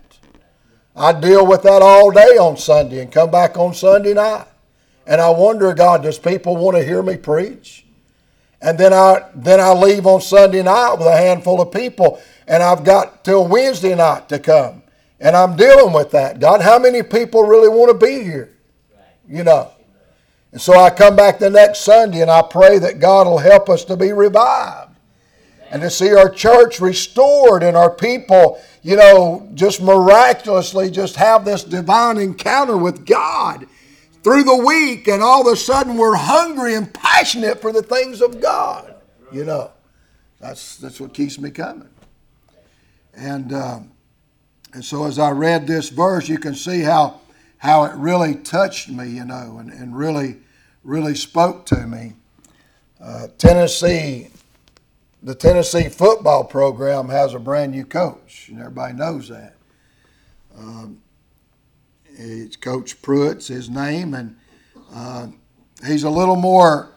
I 0.95 1.13
deal 1.13 1.47
with 1.47 1.63
that 1.63 1.81
all 1.81 2.11
day 2.11 2.37
on 2.37 2.57
Sunday 2.57 3.01
and 3.01 3.11
come 3.11 3.31
back 3.31 3.57
on 3.57 3.73
Sunday 3.73 4.13
night. 4.13 4.45
And 5.07 5.19
I 5.19 5.29
wonder, 5.29 5.73
God, 5.73 6.03
does 6.03 6.19
people 6.19 6.57
want 6.57 6.77
to 6.77 6.83
hear 6.83 7.01
me 7.01 7.17
preach? 7.17 7.86
And 8.61 8.77
then 8.77 8.93
I 8.93 9.29
then 9.35 9.59
I 9.59 9.73
leave 9.73 10.07
on 10.07 10.21
Sunday 10.21 10.63
night 10.63 10.95
with 10.97 11.07
a 11.07 11.15
handful 11.15 11.61
of 11.61 11.71
people, 11.71 12.19
and 12.47 12.63
I've 12.63 12.83
got 12.83 13.23
till 13.23 13.47
Wednesday 13.47 13.95
night 13.95 14.29
to 14.29 14.39
come. 14.39 14.83
And 15.19 15.35
I'm 15.35 15.55
dealing 15.55 15.93
with 15.93 16.11
that. 16.11 16.39
God, 16.39 16.61
how 16.61 16.79
many 16.79 17.03
people 17.03 17.43
really 17.43 17.69
want 17.69 17.99
to 17.99 18.05
be 18.05 18.23
here? 18.23 18.55
You 19.27 19.43
know. 19.43 19.71
And 20.51 20.61
so 20.61 20.73
I 20.73 20.89
come 20.89 21.15
back 21.15 21.39
the 21.39 21.49
next 21.49 21.81
Sunday 21.81 22.21
and 22.21 22.31
I 22.31 22.41
pray 22.41 22.79
that 22.79 22.99
God 22.99 23.27
will 23.27 23.37
help 23.37 23.69
us 23.69 23.83
to 23.85 23.97
be 23.97 24.13
revived 24.13 24.95
and 25.69 25.81
to 25.81 25.89
see 25.89 26.13
our 26.13 26.29
church 26.29 26.79
restored 26.79 27.63
and 27.63 27.75
our 27.75 27.89
people, 27.89 28.59
you 28.81 28.95
know, 28.95 29.49
just 29.53 29.81
miraculously 29.81 30.89
just 30.89 31.17
have 31.17 31.43
this 31.43 31.63
divine 31.63 32.17
encounter 32.17 32.77
with 32.77 33.05
God 33.05 33.67
through 34.23 34.43
the 34.43 34.55
week, 34.55 35.07
and 35.07 35.21
all 35.21 35.47
of 35.47 35.53
a 35.53 35.55
sudden 35.55 35.97
we're 35.97 36.15
hungry 36.15 36.75
and 36.75 36.93
passionate 36.93 37.61
for 37.61 37.71
the 37.71 37.81
things 37.81 38.21
of 38.21 38.41
God. 38.41 38.95
You 39.31 39.45
know, 39.45 39.71
that's 40.39 40.77
that's 40.77 40.99
what 40.99 41.13
keeps 41.13 41.39
me 41.39 41.51
coming. 41.51 41.89
And 43.15 43.53
um, 43.53 43.91
and 44.73 44.83
so 44.83 45.05
as 45.05 45.19
I 45.19 45.31
read 45.31 45.67
this 45.67 45.89
verse, 45.89 46.29
you 46.29 46.37
can 46.37 46.55
see 46.55 46.81
how 46.81 47.21
how 47.57 47.85
it 47.85 47.95
really 47.95 48.35
touched 48.35 48.89
me, 48.89 49.09
you 49.09 49.25
know, 49.25 49.57
and, 49.59 49.71
and 49.71 49.97
really 49.97 50.37
really 50.83 51.15
spoke 51.15 51.65
to 51.67 51.87
me. 51.87 52.13
Uh, 53.01 53.27
Tennessee 53.37 54.29
the 55.23 55.35
Tennessee 55.35 55.89
football 55.89 56.43
program 56.43 57.09
has 57.09 57.33
a 57.33 57.39
brand 57.39 57.71
new 57.71 57.85
coach, 57.85 58.49
and 58.49 58.59
everybody 58.59 58.93
knows 58.93 59.29
that. 59.29 59.55
Um, 60.57 61.01
it's 62.17 62.55
Coach 62.55 63.01
Pruitt's 63.01 63.47
his 63.47 63.69
name, 63.69 64.13
and 64.13 64.35
uh, 64.93 65.27
he's 65.85 66.03
a 66.03 66.09
little 66.09 66.35
more, 66.35 66.91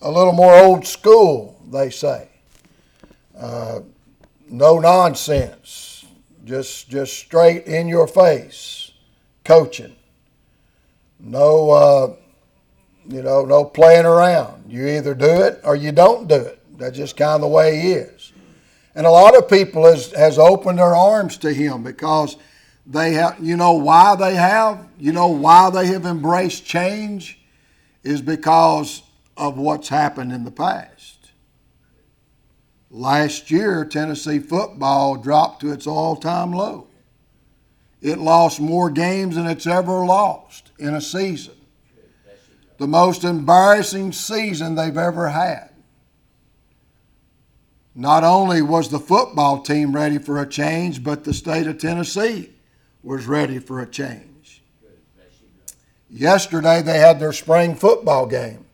a 0.00 0.10
little 0.10 0.32
more 0.32 0.54
old 0.54 0.86
school, 0.86 1.60
they 1.70 1.90
say. 1.90 2.28
Uh, 3.38 3.80
no 4.48 4.78
nonsense, 4.78 6.04
just 6.44 6.90
just 6.90 7.16
straight 7.16 7.66
in 7.66 7.88
your 7.88 8.06
face, 8.06 8.92
coaching. 9.44 9.94
No, 11.20 11.70
uh, 11.70 12.16
you 13.08 13.22
know, 13.22 13.44
no 13.44 13.64
playing 13.64 14.06
around. 14.06 14.70
You 14.70 14.86
either 14.88 15.14
do 15.14 15.42
it 15.42 15.60
or 15.64 15.76
you 15.76 15.92
don't 15.92 16.28
do 16.28 16.36
it. 16.36 16.60
That's 16.78 16.96
just 16.96 17.16
kind 17.16 17.36
of 17.36 17.40
the 17.42 17.48
way 17.48 17.80
he 17.80 17.92
is. 17.92 18.32
And 18.94 19.06
a 19.06 19.10
lot 19.10 19.36
of 19.36 19.48
people 19.48 19.84
has, 19.84 20.12
has 20.12 20.38
opened 20.38 20.78
their 20.78 20.96
arms 20.96 21.36
to 21.38 21.52
him 21.52 21.82
because 21.82 22.36
they 22.90 23.12
have, 23.12 23.38
you 23.40 23.56
know 23.56 23.74
why 23.74 24.16
they 24.16 24.34
have? 24.34 24.88
You 24.98 25.12
know 25.12 25.28
why 25.28 25.70
they 25.70 25.86
have 25.86 26.04
embraced 26.04 26.64
change? 26.64 27.38
Is 28.02 28.20
because 28.20 29.02
of 29.36 29.56
what's 29.56 29.88
happened 29.88 30.32
in 30.32 30.44
the 30.44 30.50
past. 30.50 31.30
Last 32.90 33.50
year, 33.50 33.84
Tennessee 33.84 34.40
football 34.40 35.16
dropped 35.16 35.60
to 35.60 35.70
its 35.70 35.86
all 35.86 36.16
time 36.16 36.52
low. 36.52 36.88
It 38.02 38.18
lost 38.18 38.60
more 38.60 38.90
games 38.90 39.36
than 39.36 39.46
it's 39.46 39.66
ever 39.66 40.04
lost 40.04 40.72
in 40.78 40.94
a 40.94 41.00
season. 41.00 41.54
The 42.78 42.88
most 42.88 43.22
embarrassing 43.22 44.12
season 44.12 44.74
they've 44.74 44.96
ever 44.96 45.28
had. 45.28 45.70
Not 47.94 48.24
only 48.24 48.62
was 48.62 48.88
the 48.88 48.98
football 48.98 49.60
team 49.60 49.94
ready 49.94 50.18
for 50.18 50.40
a 50.40 50.48
change, 50.48 51.04
but 51.04 51.22
the 51.22 51.34
state 51.34 51.66
of 51.66 51.78
Tennessee 51.78 52.50
was 53.02 53.26
ready 53.26 53.58
for 53.58 53.80
a 53.80 53.86
change. 53.86 54.62
Yesterday 56.10 56.82
they 56.82 56.98
had 56.98 57.20
their 57.20 57.32
spring 57.32 57.74
football 57.74 58.26
game. 58.26 58.64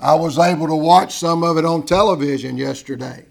I 0.00 0.14
was 0.14 0.38
able 0.38 0.68
to 0.68 0.76
watch 0.76 1.14
some 1.14 1.42
of 1.42 1.56
it 1.56 1.64
on 1.64 1.84
television 1.84 2.56
yesterday. 2.56 3.24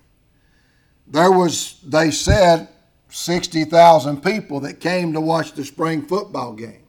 There 1.08 1.32
was, 1.32 1.80
they 1.86 2.12
said, 2.12 2.68
60,000 3.10 4.22
people 4.22 4.60
that 4.62 4.82
came 4.82 5.13
to 5.13 5.22
watch 5.22 5.54
the 5.54 5.63
spring 5.63 6.01
football 6.01 6.54
game. 6.54 6.84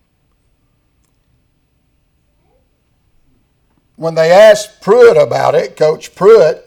When 3.94 4.14
they 4.14 4.30
asked 4.30 4.80
Pruitt 4.80 5.16
about 5.16 5.54
it, 5.54 5.76
Coach 5.76 6.14
Pruitt, 6.14 6.64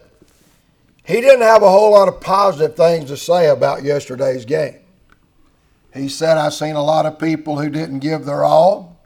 he 1.03 1.19
didn't 1.19 1.41
have 1.41 1.63
a 1.63 1.69
whole 1.69 1.91
lot 1.91 2.07
of 2.07 2.21
positive 2.21 2.75
things 2.75 3.09
to 3.09 3.17
say 3.17 3.49
about 3.49 3.83
yesterday's 3.83 4.45
game. 4.45 4.80
He 5.93 6.07
said, 6.07 6.37
I've 6.37 6.53
seen 6.53 6.75
a 6.75 6.83
lot 6.83 7.05
of 7.05 7.19
people 7.19 7.59
who 7.59 7.69
didn't 7.69 7.99
give 7.99 8.25
their 8.25 8.43
all. 8.43 8.99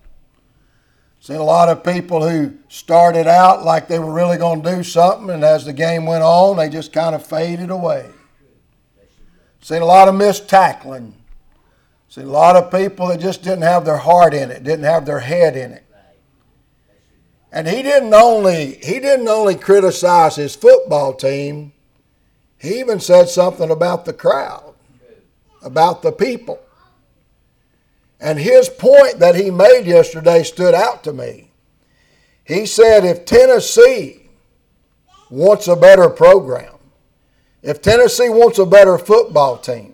Seen 1.20 1.38
a 1.38 1.44
lot 1.44 1.70
of 1.70 1.84
people 1.84 2.30
who 2.30 2.54
started 2.70 3.26
out 3.26 3.66
like 3.66 3.88
they 3.88 3.98
were 3.98 4.14
really 4.14 4.38
going 4.38 4.62
to 4.62 4.76
do 4.76 4.84
something, 4.84 5.32
and 5.32 5.44
as 5.44 5.66
the 5.66 5.74
game 5.74 6.06
went 6.06 6.24
on, 6.24 6.58
they 6.58 6.70
just 6.70 6.94
kind 6.94 7.16
of 7.16 7.26
faded 7.26 7.72
away. 7.72 8.08
Seen 9.62 9.82
a 9.82 9.86
lot 9.86 10.08
of 10.08 10.14
missed 10.14 10.48
tackling. 10.48 11.16
Seen 12.10 12.26
a 12.26 12.30
lot 12.30 12.56
of 12.56 12.70
people 12.70 13.08
that 13.08 13.20
just 13.20 13.42
didn't 13.42 13.64
have 13.64 13.86
their 13.86 13.98
heart 13.98 14.36
in 14.36 14.52
it, 14.52 14.64
didn't 14.64 14.86
have 14.86 15.08
their 15.08 15.22
head 15.22 15.56
in 15.58 15.72
it. 15.72 15.84
And 17.52 17.68
he 17.68 17.82
didn't 17.82 18.14
only 18.14 18.76
he 18.84 19.00
didn't 19.00 19.28
only 19.28 19.56
criticize 19.56 20.36
his 20.36 20.56
football 20.56 21.14
team, 21.14 21.72
he 22.60 22.80
even 22.80 23.00
said 23.00 23.30
something 23.30 23.72
about 23.72 24.06
the 24.06 24.14
crowd, 24.14 24.76
about 25.64 26.02
the 26.04 26.12
people. 26.12 26.60
And 28.26 28.40
his 28.40 28.70
point 28.70 29.20
that 29.20 29.36
he 29.36 29.52
made 29.52 29.86
yesterday 29.86 30.42
stood 30.42 30.74
out 30.74 31.04
to 31.04 31.14
me. 31.14 31.52
He 32.44 32.66
said 32.66 33.06
if 33.06 33.24
Tennessee 33.24 34.28
wants 35.30 35.68
a 35.68 35.76
better 35.76 36.10
program, 36.10 36.74
if 37.62 37.84
Tennessee 37.84 38.30
wants 38.30 38.58
a 38.58 38.66
better 38.66 38.98
football 38.98 39.60
team, 39.60 39.94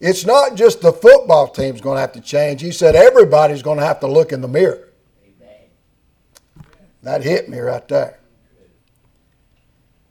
it's 0.00 0.26
not 0.26 0.56
just 0.56 0.80
the 0.80 0.92
football 0.92 1.46
team's 1.46 1.80
going 1.80 1.98
to 1.98 2.00
have 2.00 2.14
to 2.14 2.20
change. 2.20 2.62
He 2.62 2.72
said 2.72 2.96
everybody's 2.96 3.62
going 3.62 3.78
to 3.78 3.86
have 3.86 4.00
to 4.00 4.08
look 4.08 4.32
in 4.32 4.40
the 4.40 4.48
mirror. 4.48 4.88
That 7.04 7.22
hit 7.22 7.48
me 7.48 7.60
right 7.60 7.86
there. 7.86 8.18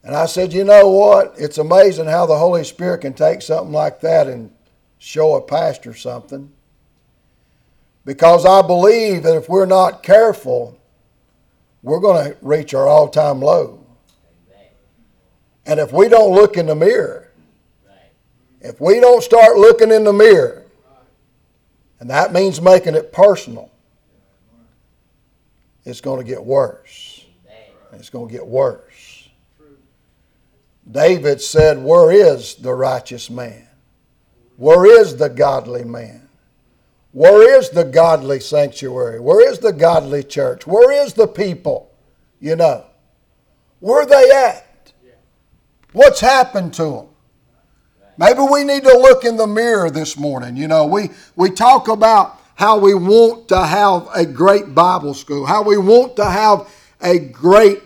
And 0.06 0.16
I 0.16 0.26
said, 0.26 0.54
you 0.54 0.64
know 0.64 0.88
what? 0.88 1.34
It's 1.38 1.58
amazing 1.58 2.06
how 2.06 2.26
the 2.26 2.38
Holy 2.38 2.64
Spirit 2.64 3.02
can 3.02 3.14
take 3.14 3.42
something 3.42 3.74
like 3.74 4.00
that 4.00 4.28
and 4.28 4.54
show 5.00 5.36
a 5.36 5.42
pastor 5.42 5.94
something. 5.94 6.54
Because 8.10 8.44
I 8.44 8.64
believe 8.64 9.22
that 9.22 9.36
if 9.36 9.48
we're 9.48 9.68
not 9.68 10.02
careful, 10.02 10.76
we're 11.84 12.00
going 12.00 12.32
to 12.32 12.38
reach 12.42 12.74
our 12.74 12.88
all 12.88 13.08
time 13.08 13.40
low. 13.40 13.86
And 15.68 15.80
if 15.80 15.94
we 15.94 16.10
don't 16.10 16.34
look 16.34 16.58
in 16.58 16.66
the 16.66 16.74
mirror, 16.74 17.32
if 18.62 18.82
we 18.82 19.00
don't 19.00 19.22
start 19.22 19.58
looking 19.58 19.92
in 19.92 20.06
the 20.06 20.12
mirror, 20.12 20.66
and 22.00 22.10
that 22.10 22.34
means 22.34 22.60
making 22.60 22.96
it 22.96 23.14
personal, 23.14 23.70
it's 25.86 26.02
going 26.02 26.18
to 26.18 26.28
get 26.28 26.44
worse. 26.44 27.24
It's 27.94 28.10
going 28.10 28.28
to 28.28 28.34
get 28.34 28.48
worse. 28.48 29.30
David 30.90 31.42
said, 31.42 31.78
Where 31.78 32.12
is 32.12 32.56
the 32.56 32.74
righteous 32.74 33.30
man? 33.30 33.68
Where 34.58 35.00
is 35.00 35.16
the 35.16 35.30
godly 35.30 35.84
man? 35.84 36.29
Where 37.12 37.58
is 37.58 37.70
the 37.70 37.84
godly 37.84 38.40
sanctuary? 38.40 39.20
Where 39.20 39.50
is 39.50 39.60
the 39.60 39.74
godly 39.74 40.24
church? 40.24 40.68
Where 40.68 40.92
is 40.92 41.14
the 41.14 41.28
people? 41.28 41.92
You 42.40 42.56
know. 42.56 42.86
Where 43.80 44.04
are 44.04 44.06
they 44.06 44.32
at? 44.32 44.94
What's 45.92 46.20
happened 46.20 46.74
to 46.76 46.84
them? 46.84 47.06
Maybe 48.18 48.42
we 48.42 48.64
need 48.64 48.84
to 48.84 48.98
look 48.98 49.24
in 49.24 49.38
the 49.38 49.48
mirror 49.48 49.90
this 49.90 50.18
morning. 50.18 50.58
You 50.58 50.68
know, 50.68 50.86
we, 50.86 51.10
we 51.36 51.50
talk 51.50 51.88
about 51.88 52.40
how 52.56 52.78
we 52.78 52.94
want 52.94 53.48
to 53.48 53.66
have 53.66 54.08
a 54.14 54.26
great 54.26 54.76
Bible 54.76 55.14
school, 55.14 55.46
how 55.46 55.64
we 55.64 55.78
want 55.78 56.18
to 56.18 56.26
have 56.26 56.70
a 57.02 57.18
great 57.18 57.82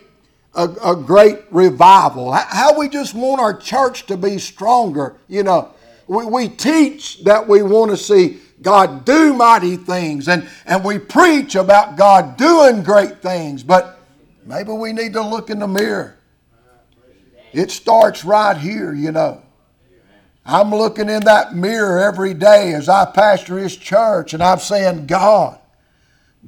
a, 0.56 0.70
a 0.84 0.96
great 0.96 1.40
revival, 1.52 2.32
how 2.32 2.78
we 2.78 2.88
just 2.88 3.16
want 3.16 3.42
our 3.42 3.58
church 3.58 4.06
to 4.06 4.18
be 4.18 4.38
stronger. 4.38 5.16
You 5.28 5.44
know, 5.44 5.74
we, 6.08 6.26
we 6.26 6.48
teach 6.48 7.24
that 7.24 7.48
we 7.48 7.64
want 7.64 7.92
to 7.92 7.98
see 7.98 8.40
God 8.64 9.06
do 9.06 9.34
mighty 9.34 9.76
things 9.78 10.28
and, 10.28 10.50
and 10.66 10.84
we 10.84 10.98
preach 10.98 11.56
about 11.56 11.98
God 11.98 12.38
doing 12.38 12.82
great 12.82 13.22
things, 13.22 13.62
but 13.62 14.00
maybe 14.46 14.72
we 14.72 14.94
need 14.94 15.14
to 15.14 15.22
look 15.22 15.50
in 15.50 15.60
the 15.60 15.68
mirror. 15.68 16.18
It 17.52 17.70
starts 17.70 18.26
right 18.26 18.58
here, 18.58 18.94
you 18.94 19.12
know. 19.12 19.44
I'm 20.46 20.72
looking 20.72 21.10
in 21.10 21.24
that 21.26 21.56
mirror 21.56 22.00
every 22.00 22.34
day 22.34 22.74
as 22.74 22.90
I 22.90 23.06
pastor 23.06 23.58
His 23.58 23.78
church 23.78 24.34
and 24.34 24.42
I'm 24.42 24.60
saying, 24.60 25.06
God, 25.06 25.60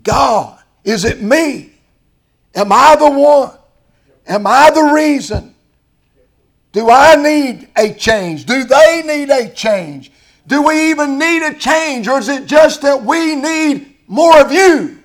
God, 0.04 0.60
is 0.84 1.06
it 1.06 1.22
me? 1.22 1.74
Am 2.54 2.72
I 2.72 2.96
the 2.98 3.10
one? 3.10 3.52
Am 4.28 4.48
I 4.48 4.72
the 4.72 4.94
reason? 4.94 5.54
Do 6.72 6.90
I 6.90 7.16
need 7.16 7.70
a 7.78 7.94
change? 7.94 8.46
Do 8.46 8.64
they 8.66 9.02
need 9.06 9.30
a 9.30 9.50
change? 9.50 10.12
Do 10.48 10.62
we 10.62 10.92
even 10.92 11.18
need 11.18 11.44
a 11.44 11.54
change? 11.54 12.08
Or 12.08 12.20
is 12.20 12.30
it 12.30 12.46
just 12.46 12.82
that 12.84 13.04
we 13.04 13.36
need 13.36 13.96
more 14.08 14.40
of 14.40 14.52
you? 14.52 15.00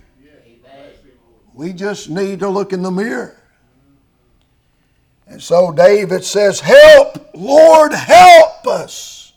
We 1.55 1.73
just 1.73 2.09
need 2.11 2.41
to 2.41 2.49
look 2.49 2.73
in 2.73 2.83
the 2.83 2.91
mirror. 2.91 3.37
And 5.27 5.43
so 5.43 5.73
David 5.73 6.25
says, 6.25 6.61
Help, 6.61 7.31
Lord, 7.35 7.93
help 7.93 8.67
us. 8.67 9.33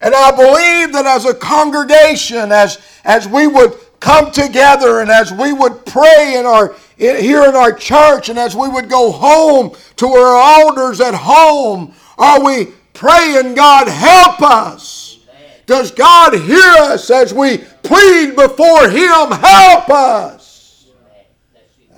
And 0.00 0.14
I 0.14 0.30
believe 0.30 0.92
that 0.92 1.06
as 1.06 1.24
a 1.24 1.34
congregation, 1.34 2.52
as, 2.52 2.78
as 3.04 3.28
we 3.28 3.46
would 3.46 3.74
come 4.00 4.30
together 4.30 5.00
and 5.00 5.10
as 5.10 5.32
we 5.32 5.52
would 5.52 5.84
pray 5.84 6.36
in 6.38 6.46
our 6.46 6.76
here 6.96 7.44
in 7.44 7.54
our 7.54 7.72
church 7.72 8.28
and 8.28 8.38
as 8.38 8.54
we 8.56 8.68
would 8.68 8.88
go 8.88 9.10
home 9.12 9.76
to 9.96 10.06
our 10.06 10.36
altars 10.36 11.00
at 11.00 11.14
home, 11.14 11.92
are 12.16 12.44
we 12.44 12.68
praying, 12.98 13.54
God, 13.54 13.88
help 13.88 14.42
us? 14.42 15.18
Does 15.66 15.90
God 15.92 16.34
hear 16.34 16.72
us 16.82 17.10
as 17.10 17.32
we 17.32 17.58
plead 17.82 18.34
before 18.34 18.88
Him, 18.88 19.30
help 19.30 19.88
us? 19.88 20.86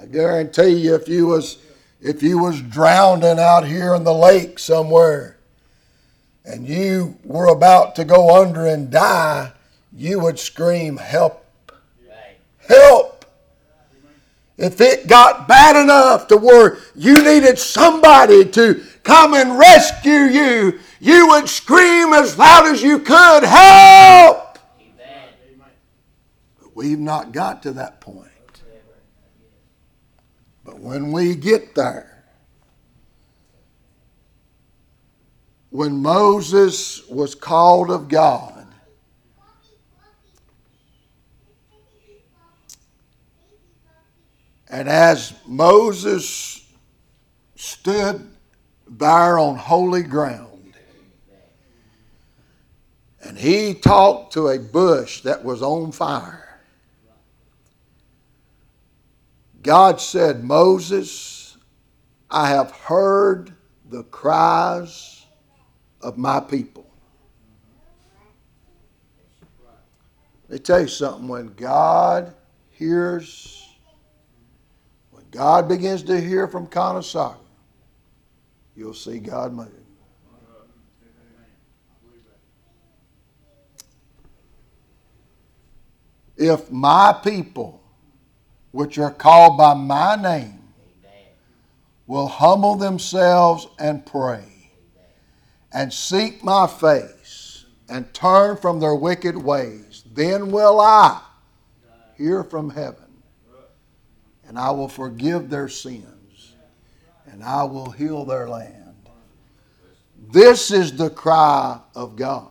I 0.01 0.07
guarantee 0.07 0.71
you, 0.71 0.95
if 0.95 1.09
you 1.09 1.27
was 1.27 1.59
if 2.01 2.23
you 2.23 2.39
was 2.39 2.63
drowning 2.63 3.39
out 3.39 3.67
here 3.67 3.95
in 3.95 4.05
the 4.05 4.15
lake 4.15 4.59
somewhere 4.59 5.37
and 6.45 6.67
you 6.67 7.19
were 7.25 7.49
about 7.49 7.95
to 7.97 8.05
go 8.05 8.41
under 8.41 8.67
and 8.67 8.91
die, 8.91 9.53
you 9.93 10.19
would 10.21 10.39
scream, 10.39 10.97
help. 10.97 11.47
Help. 12.67 13.25
If 14.57 14.81
it 14.81 15.09
got 15.09 15.49
bad 15.49 15.77
enough 15.77 16.29
to 16.29 16.37
where 16.37 16.79
you 16.95 17.15
needed 17.15 17.59
somebody 17.59 18.45
to 18.51 18.83
come 19.03 19.35
and 19.35 19.59
rescue 19.59 20.13
you, 20.13 20.81
you 21.01 21.29
would 21.29 21.49
scream 21.49 22.13
as 22.13 22.39
loud 22.39 22.67
as 22.67 22.83
you 22.83 22.99
could, 22.99 23.43
Help! 23.43 24.59
But 26.61 26.77
we've 26.77 26.99
not 26.99 27.33
got 27.33 27.63
to 27.65 27.73
that 27.73 28.01
point. 28.01 28.29
But 30.65 30.79
when 30.79 31.11
we 31.11 31.35
get 31.35 31.75
there, 31.75 32.25
when 35.71 36.03
Moses 36.03 37.07
was 37.09 37.35
called 37.35 37.91
of 37.91 38.09
God, 38.09 38.61
And 44.71 44.89
as 44.89 45.35
Moses 45.47 46.65
stood 47.57 48.31
there 48.89 49.39
on 49.39 49.57
holy 49.57 50.05
ground, 50.05 50.50
and 53.23 53.39
he 53.39 53.75
talked 53.75 54.33
to 54.35 54.49
a 54.49 54.59
bush 54.59 55.23
that 55.23 55.45
was 55.45 55.63
on 55.63 55.93
fire, 55.93 56.59
God 59.63 60.01
said, 60.01 60.43
Moses, 60.43 61.59
I 62.31 62.49
have 62.49 62.71
heard 62.71 63.53
the 63.91 64.05
cries 64.05 65.27
of 66.01 66.17
my 66.17 66.41
people. 66.41 66.87
Let 70.49 70.51
me 70.51 70.59
tell 70.59 70.81
you 70.81 70.89
something. 70.89 71.29
When 71.29 71.55
God 71.55 72.35
hears 72.71 73.69
when 75.11 75.25
God 75.31 75.69
begins 75.69 76.03
to 76.05 76.21
hear 76.21 76.49
from 76.49 76.67
Conasauga, 76.67 77.37
you'll 78.75 78.95
see 78.95 79.19
God 79.19 79.53
move. 79.53 79.80
If 86.41 86.73
my 86.73 87.13
people, 87.23 87.83
which 88.71 88.97
are 88.97 89.13
called 89.13 89.59
by 89.59 89.75
my 89.75 90.17
name, 90.17 90.59
will 92.07 92.29
humble 92.29 92.77
themselves 92.77 93.69
and 93.79 94.07
pray 94.07 94.43
and 95.71 95.93
seek 95.93 96.43
my 96.43 96.67
face 96.67 97.67
and 97.91 98.13
turn 98.15 98.57
from 98.57 98.81
their 98.81 98.95
wicked 98.95 99.37
ways, 99.37 100.03
then 100.15 100.51
will 100.51 100.81
I 100.81 101.21
hear 102.17 102.43
from 102.43 102.71
heaven 102.71 103.05
and 104.49 104.59
I 104.59 104.71
will 104.71 104.89
forgive 104.89 105.51
their 105.51 105.69
sins, 105.69 106.55
and 107.27 107.45
I 107.45 107.65
will 107.65 107.91
heal 107.91 108.25
their 108.25 108.49
land. 108.49 108.97
This 110.33 110.71
is 110.71 110.97
the 110.97 111.11
cry 111.11 111.79
of 111.95 112.17
God. 112.17 112.49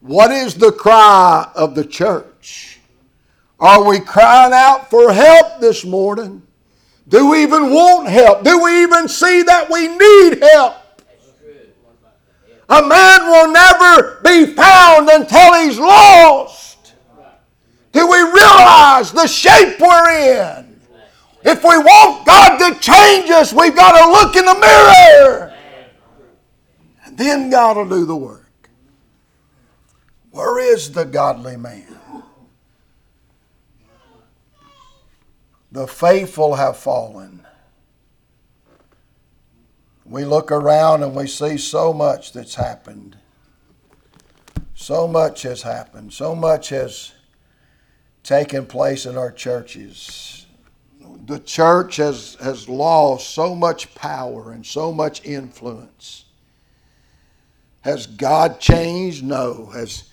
What 0.00 0.30
is 0.30 0.54
the 0.54 0.72
cry 0.72 1.50
of 1.54 1.74
the 1.74 1.84
church? 2.46 2.78
Are 3.58 3.84
we 3.84 4.00
crying 4.00 4.52
out 4.52 4.90
for 4.90 5.12
help 5.12 5.60
this 5.60 5.84
morning? 5.84 6.42
Do 7.08 7.30
we 7.30 7.42
even 7.42 7.70
want 7.70 8.08
help? 8.08 8.44
Do 8.44 8.62
we 8.62 8.82
even 8.82 9.08
see 9.08 9.42
that 9.42 9.70
we 9.70 9.88
need 9.88 10.42
help? 10.42 10.76
A 12.68 12.82
man 12.82 13.26
will 13.26 13.52
never 13.52 14.20
be 14.24 14.52
found 14.52 15.08
until 15.08 15.54
he's 15.54 15.78
lost. 15.78 16.94
Do 17.92 18.06
we 18.10 18.18
realize 18.18 19.12
the 19.12 19.26
shape 19.26 19.80
we're 19.80 20.10
in? 20.10 20.80
If 21.44 21.62
we 21.62 21.78
want 21.78 22.26
God 22.26 22.58
to 22.58 22.78
change 22.80 23.30
us, 23.30 23.52
we've 23.52 23.76
got 23.76 23.92
to 23.92 24.10
look 24.10 24.36
in 24.36 24.44
the 24.44 24.54
mirror. 24.54 25.54
And 27.04 27.16
then 27.16 27.50
God 27.50 27.76
will 27.76 27.88
do 27.88 28.04
the 28.04 28.16
work. 28.16 28.68
Where 30.32 30.58
is 30.58 30.90
the 30.90 31.04
godly 31.04 31.56
man? 31.56 31.95
The 35.72 35.86
faithful 35.86 36.54
have 36.54 36.76
fallen. 36.76 37.46
We 40.04 40.24
look 40.24 40.52
around 40.52 41.02
and 41.02 41.14
we 41.14 41.26
see 41.26 41.58
so 41.58 41.92
much 41.92 42.32
that's 42.32 42.54
happened. 42.54 43.16
So 44.74 45.08
much 45.08 45.42
has 45.42 45.62
happened. 45.62 46.12
So 46.12 46.34
much 46.34 46.68
has 46.68 47.12
taken 48.22 48.66
place 48.66 49.06
in 49.06 49.16
our 49.16 49.32
churches. 49.32 50.46
The 51.26 51.40
church 51.40 51.96
has, 51.96 52.36
has 52.40 52.68
lost 52.68 53.30
so 53.30 53.54
much 53.54 53.94
power 53.94 54.52
and 54.52 54.64
so 54.64 54.92
much 54.92 55.24
influence. 55.24 56.26
Has 57.80 58.06
God 58.06 58.60
changed? 58.60 59.24
No. 59.24 59.66
Has, 59.74 60.04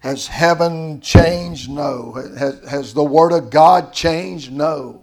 has 0.00 0.26
heaven 0.26 1.00
changed? 1.00 1.70
No. 1.70 2.12
Has, 2.12 2.68
has 2.68 2.94
the 2.94 3.04
Word 3.04 3.32
of 3.32 3.50
God 3.50 3.92
changed? 3.92 4.52
No. 4.52 5.02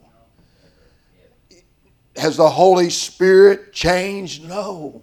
Has 2.15 2.37
the 2.37 2.49
Holy 2.49 2.89
Spirit 2.89 3.73
changed? 3.73 4.47
No. 4.47 5.01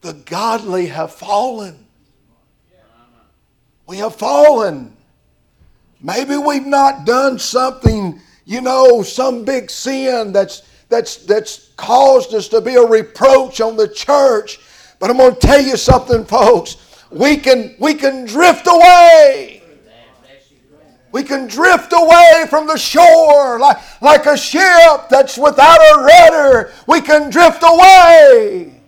The 0.00 0.14
godly 0.14 0.86
have 0.86 1.12
fallen. 1.12 1.86
We 3.86 3.98
have 3.98 4.16
fallen. 4.16 4.96
Maybe 6.00 6.36
we've 6.36 6.66
not 6.66 7.04
done 7.04 7.38
something, 7.38 8.20
you 8.44 8.60
know, 8.60 9.02
some 9.02 9.44
big 9.44 9.70
sin 9.70 10.32
that's 10.32 10.62
that's 10.88 11.16
that's 11.16 11.70
caused 11.76 12.34
us 12.34 12.48
to 12.48 12.60
be 12.60 12.76
a 12.76 12.82
reproach 12.82 13.60
on 13.60 13.76
the 13.76 13.88
church. 13.88 14.60
But 14.98 15.10
I'm 15.10 15.18
going 15.18 15.34
to 15.34 15.40
tell 15.40 15.60
you 15.60 15.76
something, 15.76 16.24
folks. 16.24 16.85
We 17.10 17.36
can 17.36 17.74
we 17.78 17.94
can 17.94 18.24
drift 18.24 18.66
away. 18.66 19.62
We 21.12 21.22
can 21.22 21.46
drift 21.46 21.94
away 21.94 22.44
from 22.50 22.66
the 22.66 22.76
shore 22.76 23.58
like, 23.58 23.78
like 24.02 24.26
a 24.26 24.36
ship 24.36 25.08
that's 25.08 25.38
without 25.38 25.78
a 25.78 26.02
rudder. 26.02 26.72
We 26.86 27.00
can 27.00 27.30
drift 27.30 27.62
away. 27.62 28.82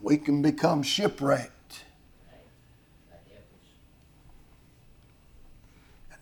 We 0.00 0.16
can 0.16 0.40
become 0.40 0.82
shipwrecked. 0.82 1.84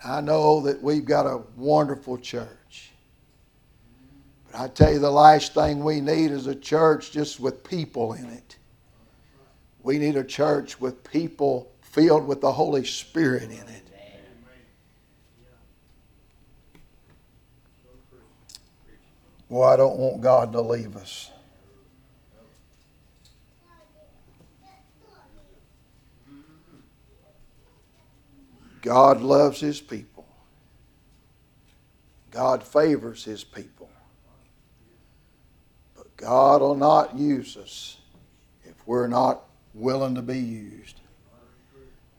And 0.02 0.12
I 0.12 0.20
know 0.22 0.62
that 0.62 0.82
we've 0.82 1.04
got 1.04 1.26
a 1.26 1.42
wonderful 1.56 2.18
church. 2.18 2.90
But 4.50 4.60
I 4.60 4.68
tell 4.68 4.92
you, 4.92 4.98
the 4.98 5.10
last 5.10 5.54
thing 5.54 5.84
we 5.84 6.00
need 6.00 6.30
is 6.30 6.46
a 6.46 6.54
church 6.54 7.12
just 7.12 7.38
with 7.38 7.62
people 7.62 8.14
in 8.14 8.24
it. 8.24 8.43
We 9.84 9.98
need 9.98 10.16
a 10.16 10.24
church 10.24 10.80
with 10.80 11.04
people 11.04 11.70
filled 11.82 12.26
with 12.26 12.40
the 12.40 12.50
Holy 12.50 12.86
Spirit 12.86 13.44
in 13.44 13.50
it. 13.52 13.82
Well, 19.50 19.68
I 19.68 19.76
don't 19.76 19.98
want 19.98 20.22
God 20.22 20.52
to 20.52 20.62
leave 20.62 20.96
us. 20.96 21.30
God 28.80 29.20
loves 29.20 29.60
His 29.60 29.82
people. 29.82 30.26
God 32.30 32.64
favors 32.64 33.22
His 33.22 33.44
people. 33.44 33.90
But 35.94 36.16
God 36.16 36.62
will 36.62 36.74
not 36.74 37.18
use 37.18 37.58
us 37.58 37.98
if 38.64 38.74
we're 38.86 39.08
not 39.08 39.44
willing 39.74 40.14
to 40.14 40.22
be 40.22 40.38
used. 40.38 41.00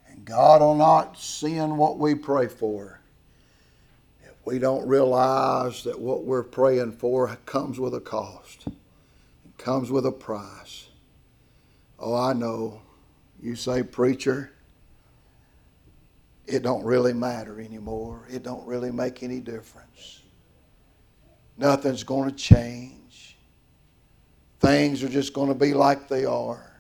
And 0.08 0.26
God 0.26 0.62
will 0.62 0.76
not 0.76 1.18
send 1.18 1.78
what 1.78 1.98
we 1.98 2.14
pray 2.14 2.48
for 2.48 3.00
if 4.24 4.36
we 4.46 4.60
don't 4.60 4.88
realize 4.88 5.84
that 5.84 6.00
what 6.00 6.26
we're 6.26 6.44
praying 6.44 6.92
for 6.92 7.36
comes 7.46 7.80
with 7.80 7.96
a 7.96 8.02
cost, 8.02 8.68
it 8.68 9.58
comes 9.58 9.90
with 9.90 10.06
a 10.06 10.12
price. 10.12 10.88
Oh, 11.98 12.16
I 12.16 12.34
know. 12.34 12.82
You 13.42 13.56
say, 13.56 13.84
preacher, 13.84 14.52
it 16.48 16.62
don't 16.62 16.84
really 16.84 17.14
matter 17.14 17.60
anymore. 17.60 18.28
It 18.30 18.44
don't 18.44 18.66
really 18.68 18.92
make 18.92 19.24
any 19.24 19.40
difference. 19.40 20.22
Nothing's 21.58 22.04
going 22.04 22.30
to 22.30 22.36
change. 22.36 23.38
Things 24.60 25.04
are 25.04 25.10
just 25.10 25.34
going 25.34 25.50
to 25.50 25.56
be 25.56 25.74
like 25.74 26.08
they 26.08 26.26
are. 26.26 26.75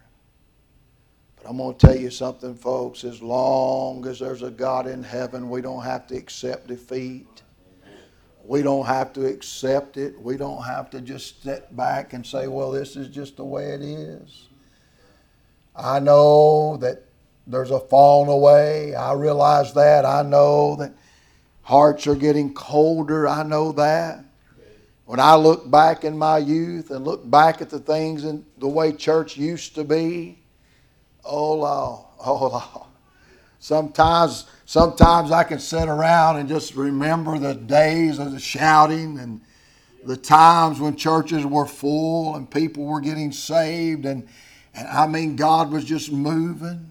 I'm 1.48 1.58
going 1.58 1.76
to 1.76 1.88
tell 1.88 1.96
you 1.96 2.10
something, 2.10 2.56
folks. 2.56 3.04
As 3.04 3.22
long 3.22 4.08
as 4.08 4.18
there's 4.20 4.42
a 4.42 4.50
God 4.50 4.88
in 4.88 5.04
heaven, 5.04 5.48
we 5.48 5.62
don't 5.62 5.84
have 5.84 6.08
to 6.08 6.16
accept 6.16 6.68
defeat. 6.68 7.44
We 8.44 8.64
don't 8.64 8.86
have 8.86 9.14
to 9.14 9.28
accept 9.28 9.98
it. 9.98 10.20
We 10.20 10.38
don't 10.38 10.64
have 10.64 10.90
to 10.92 11.02
just 11.02 11.44
sit 11.44 11.76
back 11.76 12.14
and 12.14 12.26
say, 12.26 12.48
well, 12.48 12.72
this 12.72 12.96
is 12.96 13.10
just 13.10 13.38
the 13.38 13.44
way 13.44 13.74
it 13.74 13.82
is. 13.82 14.50
I 15.76 16.00
know 16.00 16.78
that 16.78 17.04
there's 17.46 17.72
a 17.72 17.80
falling 17.80 18.30
away. 18.30 18.96
I 18.96 19.14
realize 19.14 19.72
that. 19.74 20.04
I 20.04 20.24
know 20.24 20.76
that 20.78 20.94
hearts 21.62 22.08
are 22.08 22.16
getting 22.16 22.56
colder. 22.56 23.28
I 23.28 23.44
know 23.44 23.72
that. 23.74 24.26
When 25.06 25.20
I 25.20 25.36
look 25.36 25.70
back 25.70 26.04
in 26.04 26.18
my 26.18 26.40
youth 26.40 26.90
and 26.90 27.06
look 27.06 27.30
back 27.30 27.62
at 27.62 27.70
the 27.70 27.80
things 27.80 28.24
and 28.24 28.44
the 28.58 28.68
way 28.68 28.92
church 28.94 29.38
used 29.38 29.76
to 29.76 29.84
be, 29.84 30.40
oh 31.26 31.54
Lord, 31.56 32.06
oh 32.26 32.48
Lord. 32.48 32.88
Sometimes, 33.60 34.46
sometimes 34.66 35.32
I 35.32 35.44
can 35.44 35.60
sit 35.60 35.88
around 35.88 36.38
and 36.38 36.48
just 36.48 36.76
remember 36.76 37.40
the 37.40 37.56
days 37.56 38.20
of 38.20 38.32
the 38.32 38.40
shouting 38.40 39.18
and 39.18 39.42
the 40.06 40.18
times 40.18 40.80
when 40.80 40.96
churches 40.96 41.46
were 41.46 41.66
full 41.66 42.36
and 42.36 42.50
people 42.50 42.86
were 42.86 43.02
getting 43.02 43.32
saved 43.32 44.06
and 44.06 44.28
and 44.76 44.88
I 44.90 45.08
mean, 45.08 45.36
God 45.36 45.72
was 45.72 45.86
just 45.86 46.12
moving. 46.12 46.86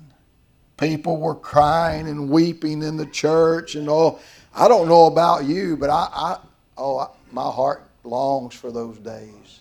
People 0.78 1.18
were 1.18 1.34
crying 1.34 2.08
and 2.08 2.30
weeping 2.30 2.82
in 2.82 2.96
the 2.96 3.06
church, 3.06 3.74
and 3.74 3.88
oh, 3.88 4.18
I 4.54 4.66
don't 4.66 4.88
know 4.88 5.06
about 5.06 5.44
you, 5.44 5.76
but 5.76 5.90
I, 5.90 6.08
I 6.12 6.38
oh, 6.76 6.98
I, 6.98 7.08
my 7.30 7.48
heart 7.50 7.86
longs 8.02 8.54
for 8.54 8.72
those 8.72 8.98
days. 8.98 9.60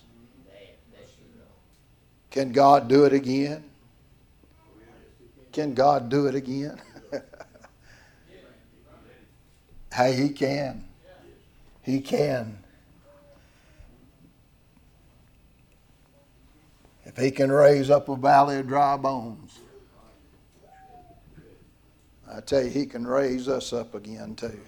Can 2.32 2.52
God 2.52 2.88
do 2.88 3.04
it 3.04 3.14
again? 3.14 3.64
Can 5.54 5.74
God 5.74 6.10
do 6.10 6.26
it 6.26 6.36
again? 6.36 6.82
hey, 9.94 10.16
He 10.16 10.30
can. 10.30 10.84
He 11.84 12.02
can. 12.02 12.58
If 17.06 17.18
he 17.18 17.30
can 17.30 17.52
raise 17.52 17.90
up 17.90 18.10
a 18.10 18.16
valley 18.16 18.58
of 18.58 18.68
dry 18.68 18.98
bones, 18.98 19.60
I 22.32 22.40
tell 22.40 22.64
you, 22.64 22.70
he 22.70 22.88
can 22.88 23.06
raise 23.06 23.48
us 23.48 23.74
up 23.74 23.94
again 23.94 24.36
too. 24.36 24.60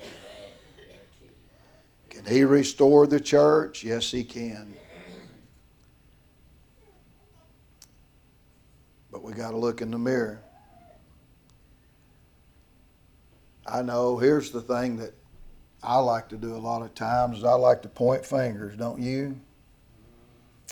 Can 2.10 2.26
he 2.26 2.44
restore 2.44 3.08
the 3.08 3.20
church? 3.20 3.84
Yes, 3.84 4.12
he 4.12 4.24
can. 4.24 4.76
But 9.12 9.24
we 9.24 9.34
got 9.34 9.52
to 9.52 9.58
look 9.58 9.82
in 9.82 9.90
the 9.90 9.98
mirror. 9.98 10.45
I 13.66 13.82
know, 13.82 14.18
here's 14.18 14.52
the 14.52 14.62
thing 14.62 14.98
that 14.98 15.14
I 15.84 15.98
like 15.98 16.30
to 16.30 16.38
do 16.38 16.56
a 16.56 16.58
lot 16.58 16.82
of 16.82 16.94
times 16.94 17.40
is 17.40 17.44
I 17.44 17.54
like 17.54 17.82
to 17.84 17.90
point 17.90 18.26
fingers, 18.26 18.76
don't 18.78 19.02
you? 19.02 19.40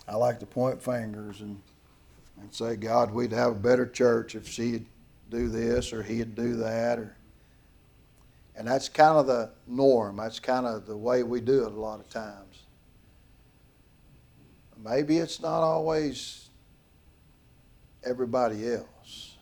I 0.07 0.15
like 0.15 0.39
to 0.39 0.45
point 0.45 0.81
fingers 0.81 1.41
and, 1.41 1.61
and 2.39 2.53
say, 2.53 2.75
God, 2.75 3.11
we'd 3.11 3.31
have 3.31 3.51
a 3.51 3.55
better 3.55 3.85
church 3.85 4.35
if 4.35 4.47
she'd 4.47 4.85
do 5.29 5.49
this 5.49 5.93
or 5.93 6.03
he'd 6.03 6.35
do 6.35 6.57
that. 6.57 6.99
Or, 6.99 7.15
and 8.55 8.67
that's 8.67 8.89
kind 8.89 9.17
of 9.17 9.27
the 9.27 9.51
norm. 9.67 10.17
That's 10.17 10.39
kind 10.39 10.65
of 10.65 10.85
the 10.85 10.97
way 10.97 11.23
we 11.23 11.41
do 11.41 11.65
it 11.65 11.71
a 11.71 11.79
lot 11.79 11.99
of 11.99 12.09
times. 12.09 12.63
Maybe 14.83 15.17
it's 15.17 15.41
not 15.41 15.63
always 15.63 16.49
everybody 18.03 18.69
else. 18.69 19.37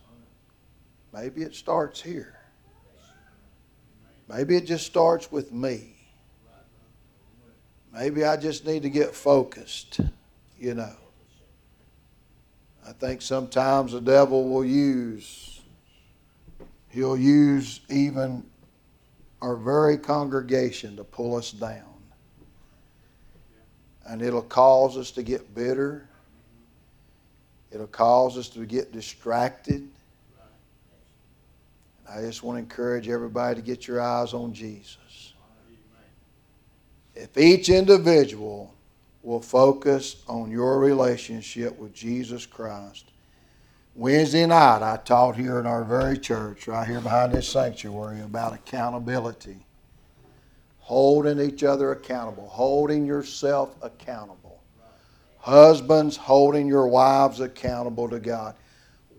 Maybe 1.13 1.41
it 1.41 1.55
starts 1.55 2.01
here. 2.01 2.40
Maybe 4.33 4.55
it 4.55 4.65
just 4.65 4.85
starts 4.85 5.31
with 5.31 5.51
me. 5.51 5.95
Maybe 7.93 8.23
I 8.23 8.37
just 8.37 8.65
need 8.65 8.83
to 8.83 8.89
get 8.89 9.13
focused 9.13 9.99
you 10.61 10.75
know. 10.75 10.95
I 12.87 12.93
think 12.93 13.21
sometimes 13.21 13.91
the 13.91 14.01
devil 14.01 14.47
will 14.47 14.63
use, 14.63 15.61
he'll 16.89 17.17
use 17.17 17.81
even 17.89 18.43
our 19.41 19.55
very 19.55 19.97
congregation 19.97 20.95
to 20.97 21.03
pull 21.03 21.35
us 21.35 21.51
down. 21.51 21.83
And 24.05 24.21
it'll 24.21 24.41
cause 24.41 24.97
us 24.97 25.11
to 25.11 25.23
get 25.23 25.53
bitter. 25.55 26.07
It'll 27.71 27.87
cause 27.87 28.37
us 28.37 28.49
to 28.49 28.65
get 28.65 28.91
distracted. 28.91 29.87
I 32.13 32.21
just 32.21 32.43
want 32.43 32.57
to 32.57 32.59
encourage 32.59 33.07
everybody 33.07 33.55
to 33.55 33.61
get 33.61 33.87
your 33.87 34.01
eyes 34.01 34.33
on 34.33 34.53
Jesus. 34.53 35.33
If 37.15 37.37
each 37.37 37.69
individual 37.69 38.73
will 39.23 39.41
focus 39.41 40.23
on 40.27 40.51
your 40.51 40.79
relationship 40.79 41.77
with 41.77 41.93
Jesus 41.93 42.45
Christ. 42.45 43.11
Wednesday 43.93 44.45
night, 44.45 44.81
I 44.81 44.97
taught 44.97 45.35
here 45.35 45.59
in 45.59 45.65
our 45.65 45.83
very 45.83 46.17
church, 46.17 46.67
right 46.67 46.87
here 46.87 47.01
behind 47.01 47.33
this 47.33 47.47
sanctuary, 47.47 48.21
about 48.21 48.53
accountability. 48.53 49.57
Holding 50.79 51.39
each 51.39 51.63
other 51.63 51.91
accountable, 51.91 52.47
holding 52.47 53.05
yourself 53.05 53.75
accountable. 53.81 54.59
Husbands, 55.37 56.17
holding 56.17 56.67
your 56.67 56.87
wives 56.87 57.39
accountable 57.39 58.09
to 58.09 58.19
God. 58.19 58.55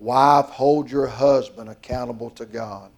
Wife, 0.03 0.47
hold 0.47 0.91
your 0.91 1.07
husband 1.07 1.71
accountable 1.71 2.31
to 2.31 2.45
God. 2.45 2.91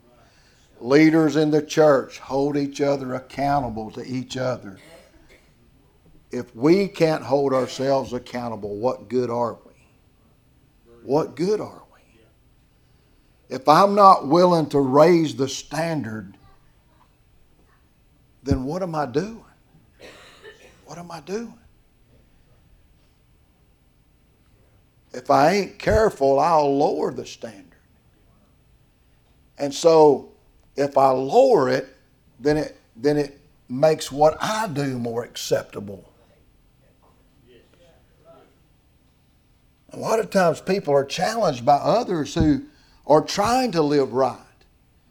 Leaders 0.80 1.36
in 1.36 1.50
the 1.50 1.62
church, 1.62 2.18
hold 2.18 2.56
each 2.56 2.80
other 2.80 3.14
accountable 3.14 3.90
to 3.92 4.04
each 4.04 4.36
other 4.36 4.78
if 6.34 6.54
we 6.56 6.88
can't 6.88 7.22
hold 7.22 7.52
ourselves 7.52 8.12
accountable, 8.12 8.76
what 8.76 9.08
good 9.08 9.30
are 9.30 9.56
we? 9.64 9.72
What 11.04 11.36
good 11.36 11.60
are 11.60 11.82
we? 11.94 12.00
If 13.54 13.68
I'm 13.68 13.94
not 13.94 14.26
willing 14.26 14.68
to 14.70 14.80
raise 14.80 15.36
the 15.36 15.48
standard, 15.48 16.36
then 18.42 18.64
what 18.64 18.82
am 18.82 18.96
I 18.96 19.06
doing? 19.06 19.44
What 20.86 20.98
am 20.98 21.12
I 21.12 21.20
doing? 21.20 21.54
If 25.14 25.30
I 25.30 25.52
ain't 25.52 25.78
careful, 25.78 26.40
I'll 26.40 26.76
lower 26.76 27.12
the 27.12 27.24
standard. 27.24 27.64
And 29.58 29.72
so, 29.72 30.32
if 30.76 30.98
I 30.98 31.10
lower 31.10 31.68
it, 31.68 31.88
then 32.40 32.56
it 32.56 32.76
then 32.96 33.16
it 33.16 33.40
makes 33.68 34.10
what 34.10 34.36
I 34.40 34.68
do 34.68 34.98
more 34.98 35.24
acceptable. 35.24 36.10
A 39.92 39.96
lot 39.96 40.18
of 40.18 40.30
times 40.30 40.60
people 40.60 40.92
are 40.92 41.04
challenged 41.04 41.64
by 41.64 41.76
others 41.76 42.34
who 42.34 42.62
are 43.06 43.20
trying 43.20 43.70
to 43.72 43.82
live 43.82 44.12
right. 44.12 44.38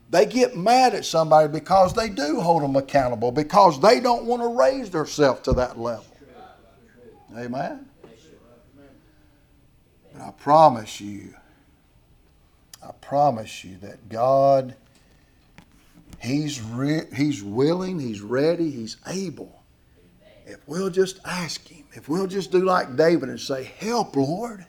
They 0.09 0.25
get 0.25 0.57
mad 0.57 0.93
at 0.93 1.05
somebody 1.05 1.47
because 1.47 1.93
they 1.93 2.09
do 2.09 2.41
hold 2.41 2.63
them 2.63 2.75
accountable, 2.75 3.31
because 3.31 3.79
they 3.79 4.01
don't 4.01 4.25
want 4.25 4.41
to 4.41 4.49
raise 4.49 4.89
themselves 4.89 5.41
to 5.41 5.53
that 5.53 5.79
level. 5.79 6.05
Amen? 7.35 7.87
But 10.13 10.21
I 10.21 10.31
promise 10.31 11.01
you, 11.01 11.33
I 12.81 12.91
promise 13.01 13.63
you 13.63 13.77
that 13.77 14.09
God, 14.09 14.75
He's, 16.21 16.61
re- 16.61 17.07
he's 17.13 17.43
willing, 17.43 17.99
He's 17.99 18.21
ready, 18.21 18.69
He's 18.69 18.97
able. 19.07 19.63
If 20.45 20.59
we'll 20.67 20.89
just 20.89 21.19
ask 21.25 21.67
Him, 21.67 21.85
if 21.93 22.07
we'll 22.07 22.27
just 22.27 22.51
do 22.51 22.63
like 22.63 22.95
David 22.95 23.29
and 23.29 23.39
say, 23.39 23.63
Help, 23.79 24.15
Lord, 24.15 24.65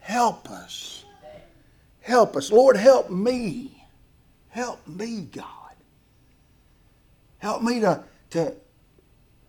help 0.00 0.50
us. 0.50 1.04
Help 2.00 2.36
us. 2.36 2.52
Lord, 2.52 2.76
help 2.76 3.10
me. 3.10 3.84
Help 4.48 4.86
me, 4.86 5.28
God. 5.32 5.44
Help 7.38 7.62
me 7.62 7.80
to, 7.80 8.02
to, 8.30 8.54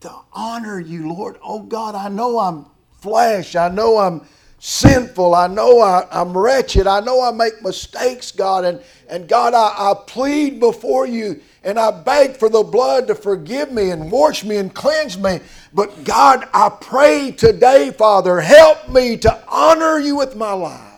to 0.02 0.16
honor 0.34 0.80
you, 0.80 1.14
Lord. 1.14 1.38
Oh, 1.44 1.62
God, 1.62 1.96
I 1.96 2.10
know 2.10 2.40
I'm 2.40 2.66
flesh. 3.00 3.56
I 3.56 3.70
know 3.70 4.00
I'm 4.00 4.28
sinful. 4.60 5.36
I 5.36 5.48
know 5.48 5.82
I, 5.82 6.08
am 6.12 6.38
wretched. 6.38 6.88
I 6.88 7.00
know 7.00 7.22
I 7.22 7.32
make 7.32 7.62
mistakes, 7.62 8.32
God. 8.32 8.66
And, 8.66 8.82
and 9.10 9.28
God, 9.28 9.54
I, 9.54 9.92
I 9.92 9.94
plead 10.06 10.60
before 10.60 11.06
you 11.06 11.42
and 11.64 11.78
I 11.78 11.92
beg 11.92 12.38
for 12.38 12.50
the 12.50 12.64
blood 12.64 13.08
to 13.08 13.16
forgive 13.16 13.72
me 13.72 13.92
and 13.92 14.12
wash 14.12 14.44
me 14.44 14.58
and 14.58 14.74
cleanse 14.74 15.18
me. 15.18 15.40
But 15.74 16.04
God, 16.04 16.48
I 16.54 16.70
pray 16.70 17.32
today, 17.32 17.92
Father, 17.92 18.40
help 18.40 18.90
me 18.90 19.18
to 19.18 19.44
honor 19.48 20.00
you 20.00 20.16
with 20.16 20.36
my 20.36 20.54
life. 20.54 20.94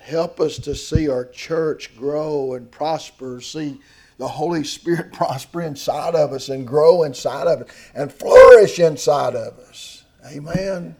Help 0.00 0.40
us 0.40 0.58
to 0.58 0.74
see 0.74 1.08
our 1.08 1.24
church 1.24 1.96
grow 1.96 2.54
and 2.54 2.70
prosper, 2.70 3.40
see 3.40 3.80
the 4.18 4.28
Holy 4.28 4.64
Spirit 4.64 5.12
prosper 5.14 5.62
inside 5.62 6.14
of 6.14 6.32
us 6.32 6.48
and 6.48 6.66
grow 6.66 7.04
inside 7.04 7.46
of 7.46 7.62
us 7.62 7.70
and 7.94 8.12
flourish 8.12 8.78
inside 8.78 9.34
of 9.34 9.58
us. 9.60 10.04
Amen. 10.26 10.96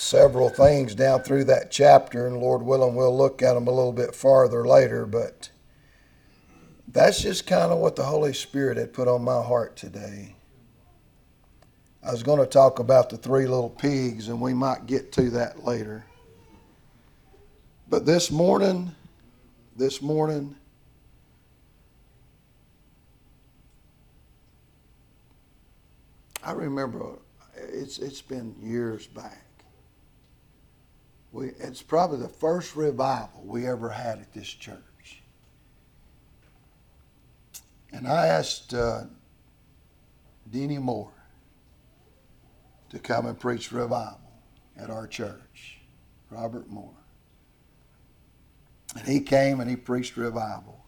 Several 0.00 0.48
things 0.48 0.94
down 0.94 1.20
through 1.20 1.44
that 1.44 1.70
chapter, 1.70 2.26
and 2.26 2.38
Lord 2.38 2.62
willing, 2.62 2.94
we'll 2.94 3.14
look 3.14 3.42
at 3.42 3.52
them 3.52 3.68
a 3.68 3.70
little 3.70 3.92
bit 3.92 4.14
farther 4.14 4.66
later, 4.66 5.04
but 5.04 5.50
that's 6.88 7.20
just 7.20 7.46
kind 7.46 7.70
of 7.70 7.80
what 7.80 7.96
the 7.96 8.04
Holy 8.04 8.32
Spirit 8.32 8.78
had 8.78 8.94
put 8.94 9.08
on 9.08 9.22
my 9.22 9.42
heart 9.42 9.76
today. 9.76 10.36
I 12.02 12.12
was 12.12 12.22
going 12.22 12.38
to 12.38 12.46
talk 12.46 12.78
about 12.78 13.10
the 13.10 13.18
three 13.18 13.46
little 13.46 13.68
pigs, 13.68 14.28
and 14.28 14.40
we 14.40 14.54
might 14.54 14.86
get 14.86 15.12
to 15.12 15.28
that 15.32 15.64
later. 15.64 16.06
But 17.86 18.06
this 18.06 18.30
morning, 18.30 18.94
this 19.76 20.00
morning, 20.00 20.56
I 26.42 26.52
remember 26.52 27.18
it's 27.54 27.98
it's 27.98 28.22
been 28.22 28.56
years 28.62 29.06
back. 29.06 29.44
We 31.32 31.48
it's 31.58 31.82
probably 31.82 32.18
the 32.18 32.28
first 32.28 32.74
revival 32.74 33.42
we 33.44 33.66
ever 33.66 33.90
had 33.90 34.18
at 34.18 34.32
this 34.32 34.48
church, 34.48 35.22
and 37.92 38.06
I 38.08 38.26
asked 38.26 38.74
uh, 38.74 39.04
Denny 40.50 40.78
Moore 40.78 41.12
to 42.90 42.98
come 42.98 43.26
and 43.26 43.38
preach 43.38 43.70
revival 43.70 44.20
at 44.76 44.90
our 44.90 45.06
church, 45.06 45.78
Robert 46.30 46.68
Moore. 46.68 46.90
And 48.96 49.06
he 49.06 49.20
came 49.20 49.60
and 49.60 49.70
he 49.70 49.76
preached 49.76 50.16
revival. 50.16 50.84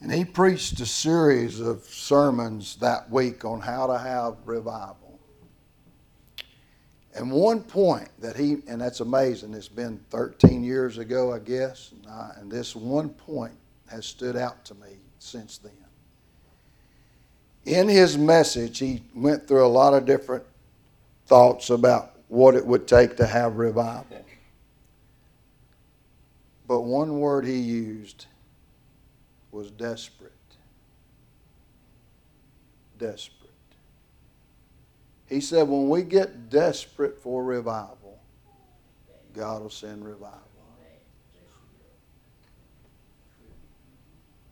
And 0.00 0.12
he 0.12 0.24
preached 0.24 0.80
a 0.80 0.86
series 0.86 1.60
of 1.60 1.82
sermons 1.84 2.76
that 2.76 3.10
week 3.10 3.44
on 3.44 3.60
how 3.60 3.86
to 3.86 3.98
have 3.98 4.36
revival. 4.44 5.03
And 7.16 7.30
one 7.30 7.62
point 7.62 8.08
that 8.20 8.36
he, 8.36 8.58
and 8.66 8.80
that's 8.80 9.00
amazing, 9.00 9.54
it's 9.54 9.68
been 9.68 10.00
13 10.10 10.64
years 10.64 10.98
ago, 10.98 11.32
I 11.32 11.38
guess, 11.38 11.92
and, 11.92 12.06
I, 12.10 12.32
and 12.38 12.50
this 12.50 12.74
one 12.74 13.08
point 13.08 13.54
has 13.86 14.04
stood 14.04 14.36
out 14.36 14.64
to 14.66 14.74
me 14.74 14.98
since 15.18 15.58
then 15.58 15.72
in 17.64 17.88
his 17.88 18.18
message, 18.18 18.78
he 18.78 19.02
went 19.14 19.46
through 19.48 19.66
a 19.66 19.68
lot 19.68 19.94
of 19.94 20.04
different 20.04 20.44
thoughts 21.26 21.70
about 21.70 22.12
what 22.28 22.54
it 22.54 22.64
would 22.64 22.86
take 22.86 23.16
to 23.16 23.26
have 23.26 23.56
revival. 23.56 24.24
But 26.66 26.82
one 26.82 27.20
word 27.20 27.44
he 27.44 27.58
used 27.58 28.26
was 29.50 29.70
desperate. 29.70 30.32
Desperate. 32.98 33.43
He 35.28 35.40
said, 35.40 35.68
when 35.68 35.88
we 35.88 36.02
get 36.02 36.50
desperate 36.50 37.20
for 37.22 37.42
revival, 37.42 38.20
God 39.32 39.62
will 39.62 39.70
send 39.70 40.04
revival. 40.04 40.40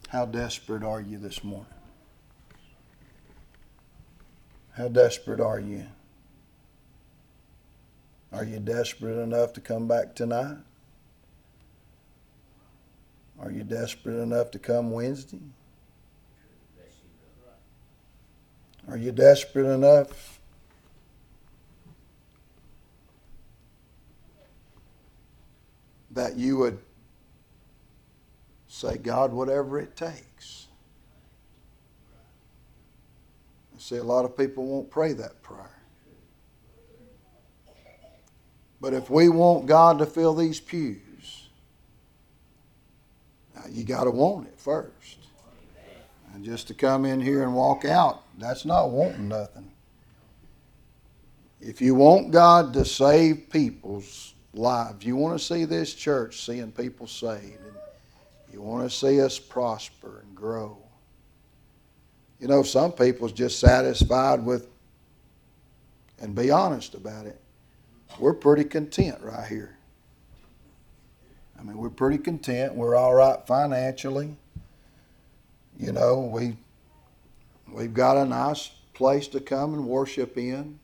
How 0.09 0.27
desperate 0.27 0.83
are 0.83 1.01
you 1.01 1.19
this 1.19 1.43
morning? 1.43 1.67
How 4.77 4.89
desperate 4.89 5.41
are 5.41 5.61
you? 5.61 5.87
Are 8.33 8.45
you 8.45 8.59
desperate 8.59 9.23
enough 9.23 9.53
to 9.55 9.61
come 9.61 9.87
back 9.87 10.15
tonight? 10.15 10.57
Are 13.39 13.51
you 13.51 13.63
desperate 13.65 14.21
enough 14.21 14.51
to 14.53 14.59
come 14.59 14.91
Wednesday? 14.91 15.41
Are 18.89 18.97
you 18.97 19.13
desperate 19.13 19.67
enough 19.67 20.41
that 26.13 26.37
you 26.37 26.59
would 26.59 26.79
say, 28.69 28.97
God, 28.97 29.33
whatever 29.33 29.79
it 29.81 29.97
takes? 29.97 30.67
I 33.75 33.79
see, 33.79 33.97
a 33.97 34.05
lot 34.05 34.25
of 34.25 34.37
people 34.37 34.65
won't 34.67 34.91
pray 34.91 35.13
that 35.15 35.43
prayer. 35.43 35.79
But 38.81 38.95
if 38.95 39.09
we 39.11 39.29
want 39.29 39.67
God 39.67 39.99
to 39.99 40.07
fill 40.07 40.35
these 40.35 40.59
pews, 40.59 41.49
you 43.71 43.85
got 43.85 44.05
to 44.05 44.11
want 44.11 44.49
it 44.49 44.59
first. 44.59 45.19
And 46.35 46.45
just 46.45 46.67
to 46.69 46.75
come 46.75 47.05
in 47.05 47.21
here 47.21 47.43
and 47.45 47.55
walk 47.55 47.85
out, 47.85 48.23
that's 48.39 48.65
not 48.65 48.91
wanting 48.91 49.29
nothing. 49.29 49.71
If 51.61 51.81
you 51.81 51.95
want 51.95 52.33
God 52.33 52.73
to 52.73 52.85
save 52.85 53.51
people's 53.51 54.35
lives, 54.55 55.05
you 55.05 55.17
want 55.17 55.39
to 55.39 55.45
see 55.45 55.65
this 55.65 55.95
church 55.95 56.45
seeing 56.45 56.73
people 56.73 57.07
saved, 57.07 57.59
and 57.65 57.75
you 58.53 58.61
want 58.61 58.89
to 58.89 58.95
see 58.95 59.21
us 59.21 59.39
prosper 59.39 60.23
and 60.27 60.35
grow, 60.35 60.77
you 62.43 62.49
know, 62.49 62.65
some 62.65 62.91
people's 62.91 63.33
just 63.33 63.61
satisfied 63.61 64.45
with, 64.45 64.67
and 66.21 66.35
be 66.35 66.51
honest 66.51 66.95
about 66.95 67.25
it, 67.27 67.41
we're 68.19 68.35
pretty 68.35 68.65
content 68.65 69.19
right 69.23 69.47
here. 69.47 69.77
I 71.59 71.63
mean, 71.63 71.79
we're 71.79 71.91
pretty 71.91 72.19
content. 72.19 72.75
We're 72.75 72.97
all 72.97 73.15
right 73.15 73.39
financially. 73.47 74.37
You 75.79 75.93
know, 75.93 76.21
we 76.21 76.57
we've 77.69 77.95
got 77.95 78.17
a 78.17 78.25
nice 78.25 78.73
place 78.93 79.29
to 79.29 79.41
come 79.41 79.75
and 79.75 79.87
worship 79.87 80.37
in. 80.37 80.81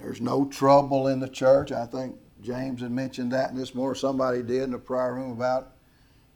There's 0.00 0.20
no 0.20 0.46
trouble 0.46 1.08
in 1.08 1.20
the 1.20 1.28
church. 1.28 1.72
I 1.72 1.86
think 1.86 2.16
James 2.42 2.80
had 2.80 2.90
mentioned 2.90 3.32
that 3.32 3.50
in 3.50 3.56
this 3.56 3.74
morning. 3.74 3.98
Somebody 3.98 4.42
did 4.42 4.62
in 4.62 4.70
the 4.70 4.78
prayer 4.78 5.14
room 5.14 5.32
about, 5.32 5.72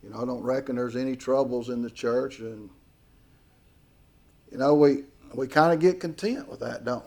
you 0.02 0.10
know, 0.10 0.22
I 0.22 0.24
don't 0.24 0.42
reckon 0.42 0.76
there's 0.76 0.96
any 0.96 1.16
troubles 1.16 1.70
in 1.70 1.82
the 1.82 1.90
church 1.90 2.40
and 2.40 2.68
you 4.54 4.60
know, 4.60 4.74
we, 4.74 5.02
we 5.34 5.48
kind 5.48 5.72
of 5.72 5.80
get 5.80 5.98
content 5.98 6.48
with 6.48 6.60
that, 6.60 6.84
don't 6.84 7.04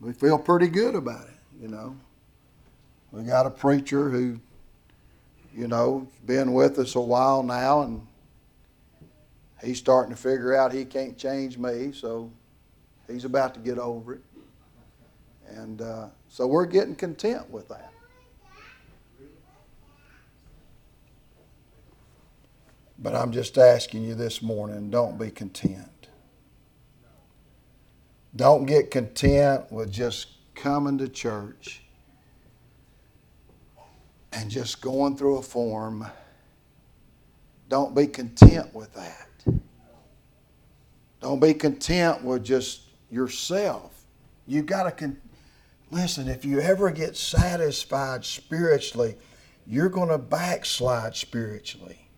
we? 0.00 0.08
We 0.08 0.12
feel 0.12 0.38
pretty 0.38 0.68
good 0.68 0.94
about 0.94 1.26
it, 1.26 1.38
you 1.58 1.68
know. 1.68 1.96
We 3.10 3.22
got 3.22 3.46
a 3.46 3.50
preacher 3.50 4.10
who, 4.10 4.38
you 5.54 5.68
know, 5.68 6.06
been 6.26 6.52
with 6.52 6.78
us 6.78 6.96
a 6.96 7.00
while 7.00 7.42
now, 7.42 7.80
and 7.80 8.06
he's 9.62 9.78
starting 9.78 10.14
to 10.14 10.20
figure 10.20 10.54
out 10.54 10.74
he 10.74 10.84
can't 10.84 11.16
change 11.16 11.56
me, 11.56 11.92
so 11.92 12.30
He's 13.08 13.24
about 13.24 13.54
to 13.54 13.60
get 13.60 13.78
over 13.78 14.14
it. 14.14 14.20
And 15.48 15.82
uh, 15.82 16.08
so 16.28 16.46
we're 16.46 16.66
getting 16.66 16.96
content 16.96 17.50
with 17.50 17.68
that. 17.68 17.92
But 22.98 23.14
I'm 23.14 23.32
just 23.32 23.58
asking 23.58 24.04
you 24.04 24.14
this 24.14 24.40
morning 24.40 24.90
don't 24.90 25.18
be 25.18 25.30
content. 25.30 26.08
Don't 28.34 28.66
get 28.66 28.90
content 28.90 29.70
with 29.70 29.92
just 29.92 30.28
coming 30.54 30.98
to 30.98 31.08
church 31.08 31.82
and 34.32 34.50
just 34.50 34.80
going 34.80 35.16
through 35.16 35.38
a 35.38 35.42
form. 35.42 36.06
Don't 37.68 37.94
be 37.94 38.06
content 38.06 38.74
with 38.74 38.92
that. 38.94 39.28
Don't 41.20 41.40
be 41.40 41.54
content 41.54 42.24
with 42.24 42.44
just 42.44 42.83
yourself. 43.14 44.04
You've 44.46 44.66
got 44.66 44.82
to 44.82 44.90
con- 44.90 45.20
listen. 45.90 46.28
If 46.28 46.44
you 46.44 46.60
ever 46.60 46.90
get 46.90 47.16
satisfied 47.16 48.24
spiritually, 48.24 49.16
you're 49.66 49.88
going 49.88 50.08
to 50.08 50.18
backslide 50.18 51.16
spiritually. 51.16 52.08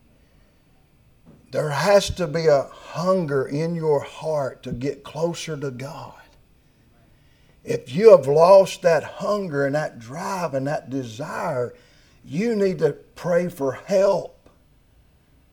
There 1.53 1.71
has 1.71 2.11
to 2.11 2.27
be 2.27 2.47
a 2.47 2.63
hunger 2.73 3.47
in 3.47 3.75
your 3.75 4.01
heart 4.01 4.63
to 4.65 4.73
get 4.73 5.05
closer 5.05 5.57
to 5.57 5.71
God. 5.71 6.15
If 7.63 7.95
you 7.95 8.11
have 8.17 8.27
lost 8.27 8.83
that 8.83 9.05
hunger 9.05 9.67
and 9.67 9.75
that 9.75 9.99
drive 9.99 10.55
and 10.55 10.67
that 10.67 10.91
desire, 10.91 11.75
you 12.25 12.57
need 12.57 12.79
to 12.79 12.93
pray 12.93 13.49
for 13.49 13.73
help. 13.73 14.49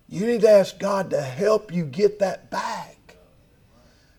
You 0.07 0.25
need 0.25 0.41
to 0.41 0.49
ask 0.49 0.77
God 0.79 1.09
to 1.09 1.21
help 1.21 1.73
you 1.73 1.85
get 1.85 2.19
that 2.19 2.49
back. 2.49 2.92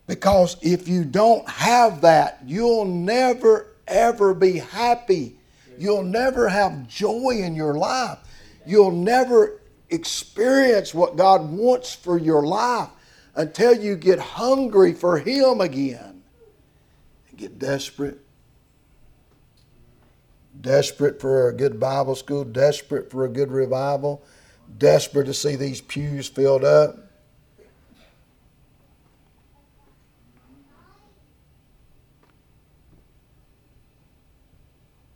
Because 0.07 0.57
if 0.61 0.87
you 0.87 1.05
don't 1.05 1.49
have 1.49 2.03
that, 2.03 2.40
you'll 2.45 2.85
never, 2.85 3.69
ever 3.87 4.35
be 4.35 4.59
happy. 4.59 5.37
You'll 5.79 6.03
never 6.03 6.49
have 6.49 6.87
joy 6.88 7.40
in 7.40 7.55
your 7.55 7.75
life. 7.75 8.19
You'll 8.67 8.90
never 8.90 9.61
experience 9.90 10.95
what 10.95 11.17
God 11.17 11.51
wants 11.51 11.95
for 11.95 12.19
your 12.19 12.47
life 12.47 12.90
until 13.35 13.75
you 13.75 13.97
get 13.97 14.19
hungry 14.19 14.93
for 14.93 15.19
Him 15.19 15.61
again. 15.61 16.23
And 17.29 17.38
get 17.38 17.59
desperate. 17.59 18.21
Desperate 20.61 21.21
for 21.21 21.49
a 21.49 21.53
good 21.53 21.81
Bible 21.81 22.14
school, 22.14 22.45
desperate 22.45 23.11
for 23.11 23.25
a 23.25 23.29
good 23.29 23.51
revival, 23.51 24.23
desperate 24.79 25.27
to 25.27 25.35
see 25.35 25.57
these 25.57 25.81
pews 25.81 26.29
filled 26.29 26.64
up. 26.64 27.04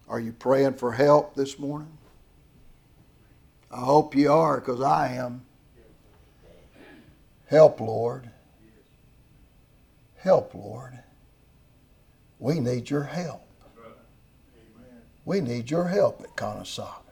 Are 0.09 0.21
you 0.21 0.33
praying 0.33 0.75
for 0.75 0.93
help 0.93 1.35
this 1.35 1.59
morning? 1.59 1.99
I 3.71 3.81
hope 3.81 4.15
you 4.15 4.33
are, 4.33 4.59
because 4.59 4.81
I 4.81 5.13
am. 5.13 5.43
Help, 7.47 7.81
Lord. 7.81 8.31
Help, 10.17 10.55
Lord. 10.55 10.99
We 12.39 12.61
need 12.61 12.89
your 12.89 13.05
help. 13.05 13.43
We 15.25 15.41
need 15.43 15.71
your 15.71 15.89
help 15.89 16.23
at 16.23 16.37
Conasauga. 16.37 17.03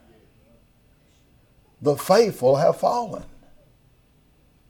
The 1.82 1.96
faithful 1.96 2.56
have 2.56 2.80
fallen. 2.80 3.24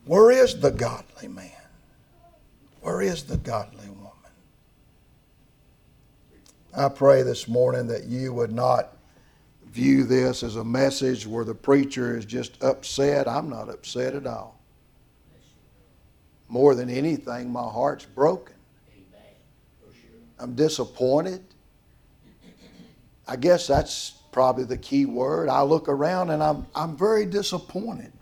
Where 0.05 0.31
is 0.31 0.59
the 0.59 0.71
godly 0.71 1.29
man? 1.29 1.51
Where 2.81 3.01
is 3.01 3.23
the 3.23 3.37
godly 3.37 3.87
woman? 3.89 4.11
I 6.77 6.89
pray 6.89 7.23
this 7.23 7.47
morning 7.47 7.87
that 7.87 8.03
you 8.03 8.33
would 8.33 8.51
not 8.51 8.97
view 9.71 10.03
this 10.03 10.43
as 10.43 10.57
a 10.57 10.63
message 10.63 11.25
where 11.25 11.43
the 11.43 11.55
preacher 11.55 12.15
is 12.15 12.23
just 12.23 12.63
upset. 12.63 13.27
I'm 13.27 13.49
not 13.49 13.67
upset 13.67 14.13
at 14.13 14.27
all. 14.27 14.61
More 16.47 16.75
than 16.75 16.87
anything, 16.87 17.51
my 17.51 17.67
heart's 17.67 18.05
broken. 18.05 18.55
I'm 20.39 20.53
disappointed. 20.53 21.43
I 23.27 23.37
guess 23.37 23.65
that's 23.65 24.11
probably 24.31 24.63
the 24.63 24.77
key 24.77 25.07
word. 25.07 25.49
I 25.49 25.63
look 25.63 25.89
around 25.89 26.29
and 26.29 26.43
I'm, 26.43 26.67
I'm 26.75 26.95
very 26.95 27.25
disappointed 27.25 28.13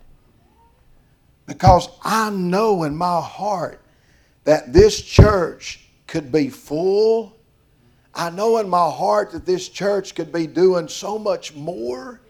because 1.44 1.90
I 2.02 2.30
know 2.30 2.84
in 2.84 2.96
my 2.96 3.20
heart 3.20 3.82
that 4.44 4.72
this 4.72 4.98
church 4.98 5.86
could 6.06 6.32
be 6.32 6.48
full. 6.48 7.35
I 8.16 8.30
know 8.30 8.56
in 8.56 8.68
my 8.68 8.90
heart 8.90 9.32
that 9.32 9.44
this 9.44 9.68
church 9.68 10.14
could 10.14 10.32
be 10.32 10.46
doing 10.46 10.88
so 10.88 11.18
much 11.18 11.54
more 11.54 12.20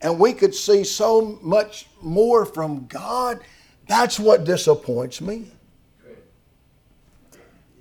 and 0.00 0.18
we 0.18 0.34
could 0.34 0.54
see 0.54 0.84
so 0.84 1.38
much 1.40 1.86
more 2.02 2.44
from 2.44 2.86
God. 2.86 3.40
That's 3.86 4.20
what 4.20 4.44
disappoints 4.44 5.20
me. 5.22 5.46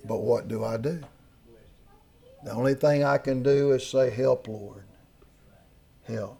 But 0.06 0.22
what 0.22 0.48
do 0.48 0.64
I 0.64 0.78
do? 0.78 1.02
The 2.44 2.52
only 2.52 2.76
thing 2.76 3.04
I 3.04 3.18
can 3.18 3.42
do 3.42 3.72
is 3.72 3.86
say, 3.86 4.10
Help, 4.10 4.48
Lord. 4.48 4.84
Help. 6.08 6.40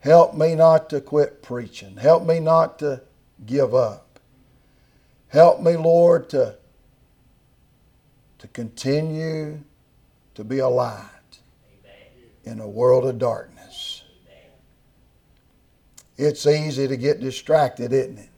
Help 0.00 0.34
me 0.34 0.54
not 0.54 0.88
to 0.90 1.00
quit 1.00 1.42
preaching. 1.42 1.96
Help 1.96 2.24
me 2.24 2.40
not 2.40 2.78
to 2.78 3.02
give 3.44 3.74
up. 3.74 4.20
Help 5.28 5.60
me, 5.60 5.76
Lord, 5.76 6.28
to, 6.30 6.56
to 8.40 8.48
continue 8.48 9.60
to 10.34 10.44
be 10.44 10.58
a 10.58 10.68
light 10.68 11.04
in 12.44 12.60
a 12.60 12.68
world 12.68 13.04
of 13.04 13.18
darkness. 13.18 14.02
It's 16.16 16.46
easy 16.46 16.88
to 16.88 16.96
get 16.96 17.20
distracted, 17.20 17.92
isn't 17.92 18.18
it? 18.18 18.28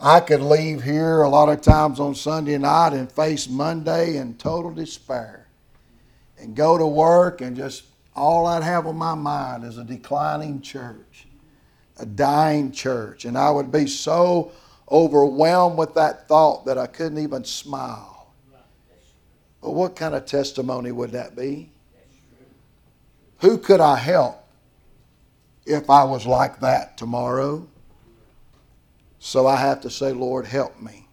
I 0.00 0.20
could 0.20 0.42
leave 0.42 0.82
here 0.82 1.22
a 1.22 1.28
lot 1.28 1.48
of 1.48 1.60
times 1.60 1.98
on 1.98 2.14
Sunday 2.14 2.56
night 2.58 2.92
and 2.92 3.10
face 3.10 3.48
Monday 3.48 4.16
in 4.16 4.34
total 4.34 4.70
despair 4.70 5.48
and 6.38 6.54
go 6.54 6.78
to 6.78 6.86
work 6.86 7.40
and 7.40 7.56
just 7.56 7.84
all 8.14 8.46
I'd 8.46 8.62
have 8.62 8.86
on 8.86 8.96
my 8.96 9.14
mind 9.14 9.64
is 9.64 9.78
a 9.78 9.84
declining 9.84 10.60
church, 10.60 11.26
a 11.98 12.06
dying 12.06 12.70
church. 12.70 13.24
And 13.24 13.36
I 13.36 13.50
would 13.50 13.72
be 13.72 13.86
so 13.86 14.52
overwhelmed 14.90 15.78
with 15.78 15.94
that 15.94 16.28
thought 16.28 16.66
that 16.66 16.78
I 16.78 16.86
couldn't 16.86 17.18
even 17.18 17.44
smile. 17.44 18.17
But 19.62 19.72
what 19.72 19.96
kind 19.96 20.14
of 20.14 20.26
testimony 20.26 20.92
would 20.92 21.12
that 21.12 21.36
be? 21.36 21.72
Who 23.38 23.58
could 23.58 23.80
I 23.80 23.96
help 23.96 24.44
if 25.66 25.88
I 25.90 26.04
was 26.04 26.26
like 26.26 26.60
that 26.60 26.96
tomorrow? 26.96 27.68
So 29.18 29.46
I 29.46 29.56
have 29.56 29.80
to 29.82 29.90
say, 29.90 30.12
Lord, 30.12 30.46
help 30.46 30.80
me. 30.80 31.08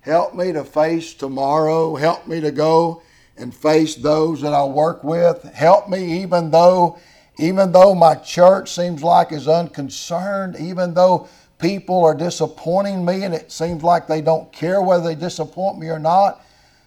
Help 0.00 0.34
me 0.34 0.52
to 0.52 0.64
face 0.64 1.14
tomorrow. 1.14 1.96
Help 1.96 2.26
me 2.26 2.40
to 2.40 2.52
go 2.52 3.02
and 3.36 3.54
face 3.54 3.96
those 3.96 4.40
that 4.42 4.52
I 4.52 4.64
work 4.64 5.02
with. 5.02 5.42
Help 5.42 5.88
me 5.88 6.22
even 6.22 6.50
though 6.50 6.98
even 7.38 7.70
though 7.70 7.94
my 7.94 8.14
church 8.14 8.70
seems 8.72 9.02
like 9.02 9.30
is 9.30 9.46
unconcerned, 9.46 10.56
even 10.56 10.94
though 10.94 11.28
people 11.58 12.02
are 12.02 12.14
disappointing 12.14 13.04
me 13.04 13.24
and 13.24 13.34
it 13.34 13.52
seems 13.52 13.82
like 13.82 14.06
they 14.06 14.22
don't 14.22 14.50
care 14.52 14.80
whether 14.80 15.04
they 15.04 15.14
disappoint 15.14 15.78
me 15.78 15.88
or 15.88 15.98
not, 15.98 16.45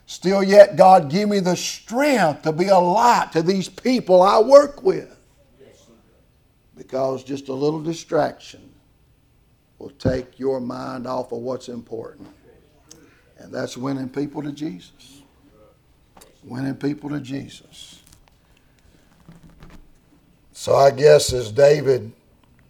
still 0.09 0.43
yet 0.43 0.75
God 0.75 1.07
give 1.07 1.29
me 1.29 1.39
the 1.39 1.55
strength 1.55 2.41
to 2.41 2.51
be 2.51 2.67
a 2.67 2.77
light 2.79 3.31
to 3.33 3.43
these 3.43 3.69
people 3.69 4.23
I 4.23 4.39
work 4.39 4.81
with. 4.81 5.15
Because 6.75 7.23
just 7.23 7.47
a 7.49 7.53
little 7.53 7.79
distraction 7.79 8.73
will 9.77 9.91
take 9.91 10.39
your 10.39 10.59
mind 10.59 11.05
off 11.05 11.31
of 11.31 11.39
what's 11.39 11.69
important. 11.69 12.27
And 13.37 13.53
that's 13.53 13.77
winning 13.77 14.09
people 14.09 14.41
to 14.41 14.51
Jesus. 14.51 15.21
Winning 16.43 16.73
people 16.73 17.11
to 17.11 17.19
Jesus. 17.19 18.01
So 20.53 20.75
I 20.75 20.89
guess 20.89 21.31
as 21.33 21.51
David 21.51 22.11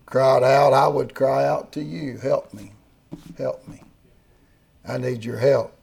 cried 0.05 0.43
out, 0.43 0.73
I 0.73 0.89
would 0.89 1.15
cry 1.15 1.45
out 1.45 1.71
to 1.71 1.81
you 1.81 2.17
help 2.17 2.53
me. 2.53 2.73
Help 3.37 3.65
me. 3.65 3.81
I 4.85 4.97
need 4.97 5.23
your 5.23 5.37
help. 5.37 5.78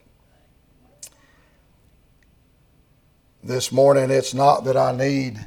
This 3.47 3.71
morning, 3.71 4.11
it's 4.11 4.33
not 4.33 4.65
that 4.65 4.75
I 4.75 4.91
need 4.91 5.39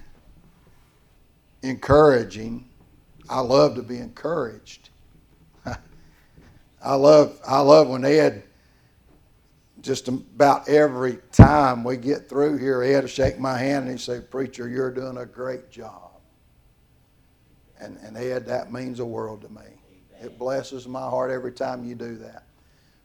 encouraging. 1.61 2.67
I 3.29 3.41
love 3.41 3.75
to 3.75 3.83
be 3.83 3.99
encouraged. 3.99 4.89
I 6.83 6.95
love 6.95 7.39
I 7.47 7.61
love 7.61 7.91
when 7.91 8.07
Ed 8.07 8.45
just 9.83 10.09
about 10.09 10.67
every 10.67 11.19
time 11.31 11.85
we 11.85 11.99
get 11.99 12.27
through 12.27 12.57
here, 12.57 12.83
Ed 12.83 13.03
will 13.03 13.07
shake 13.07 13.39
my 13.39 13.59
hand 13.59 13.87
and 13.87 13.99
he 13.99 14.03
say, 14.03 14.21
Preacher, 14.21 14.67
you're 14.67 14.91
doing 14.91 15.19
a 15.19 15.27
great 15.27 15.71
job. 15.71 16.13
And 17.79 17.99
and 17.99 18.17
Ed, 18.17 18.47
that 18.47 18.73
means 18.73 19.01
a 19.01 19.05
world 19.05 19.43
to 19.43 19.51
me. 19.51 19.79
It 20.23 20.39
blesses 20.39 20.89
my 20.89 21.03
heart 21.03 21.31
every 21.31 21.53
time 21.53 21.85
you 21.85 21.97
do 21.97 22.17
that. 22.17 22.45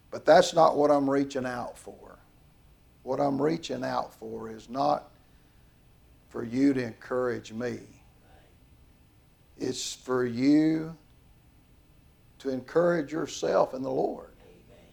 But 0.10 0.26
that's 0.26 0.54
not 0.54 0.78
what 0.78 0.90
I'm 0.90 1.10
reaching 1.10 1.46
out 1.46 1.78
for. 1.78 2.15
What 3.06 3.20
I'm 3.20 3.40
reaching 3.40 3.84
out 3.84 4.16
for 4.16 4.50
is 4.50 4.68
not 4.68 5.12
for 6.30 6.44
you 6.44 6.74
to 6.74 6.84
encourage 6.84 7.54
me. 7.54 7.78
It's 9.60 9.94
for 9.94 10.26
you 10.26 10.98
to 12.40 12.50
encourage 12.50 13.12
yourself 13.12 13.76
in 13.76 13.84
the 13.84 13.92
Lord. 13.92 14.32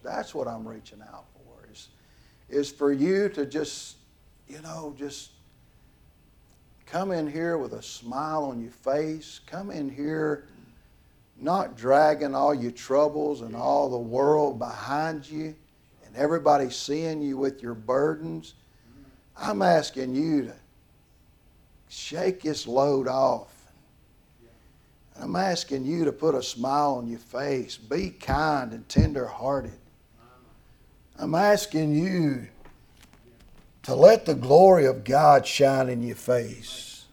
That's 0.02 0.34
what 0.34 0.46
I'm 0.46 0.68
reaching 0.68 1.00
out 1.00 1.24
for. 1.32 1.66
Is, 1.72 1.88
is 2.50 2.70
for 2.70 2.92
you 2.92 3.30
to 3.30 3.46
just, 3.46 3.96
you 4.46 4.60
know, 4.60 4.94
just 4.98 5.30
come 6.84 7.12
in 7.12 7.26
here 7.26 7.56
with 7.56 7.72
a 7.72 7.82
smile 7.82 8.44
on 8.44 8.60
your 8.60 8.72
face. 8.72 9.40
Come 9.46 9.70
in 9.70 9.88
here 9.88 10.48
not 11.40 11.78
dragging 11.78 12.34
all 12.34 12.54
your 12.54 12.72
troubles 12.72 13.40
and 13.40 13.56
all 13.56 13.88
the 13.88 13.96
world 13.96 14.58
behind 14.58 15.26
you 15.26 15.54
and 16.12 16.22
everybody 16.22 16.68
seeing 16.68 17.22
you 17.22 17.38
with 17.38 17.62
your 17.62 17.74
burdens. 17.74 18.54
I'm 19.36 19.62
asking 19.62 20.14
you 20.14 20.44
to 20.44 20.54
shake 21.88 22.42
this 22.42 22.66
load 22.66 23.08
off. 23.08 23.48
I'm 25.18 25.36
asking 25.36 25.86
you 25.86 26.04
to 26.04 26.12
put 26.12 26.34
a 26.34 26.42
smile 26.42 26.96
on 26.96 27.06
your 27.06 27.18
face. 27.18 27.78
Be 27.78 28.10
kind 28.10 28.72
and 28.72 28.86
tender 28.88 29.26
hearted. 29.26 29.78
I'm 31.18 31.34
asking 31.34 31.94
you 31.94 32.48
to 33.84 33.94
let 33.94 34.26
the 34.26 34.34
glory 34.34 34.86
of 34.86 35.04
God 35.04 35.46
shine 35.46 35.88
in 35.88 36.02
your 36.02 36.16
face. 36.16 37.04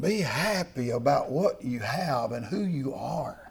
Be 0.00 0.20
happy 0.20 0.90
about 0.90 1.30
what 1.30 1.62
you 1.64 1.80
have 1.80 2.32
and 2.32 2.46
who 2.46 2.64
you 2.64 2.94
are. 2.94 3.49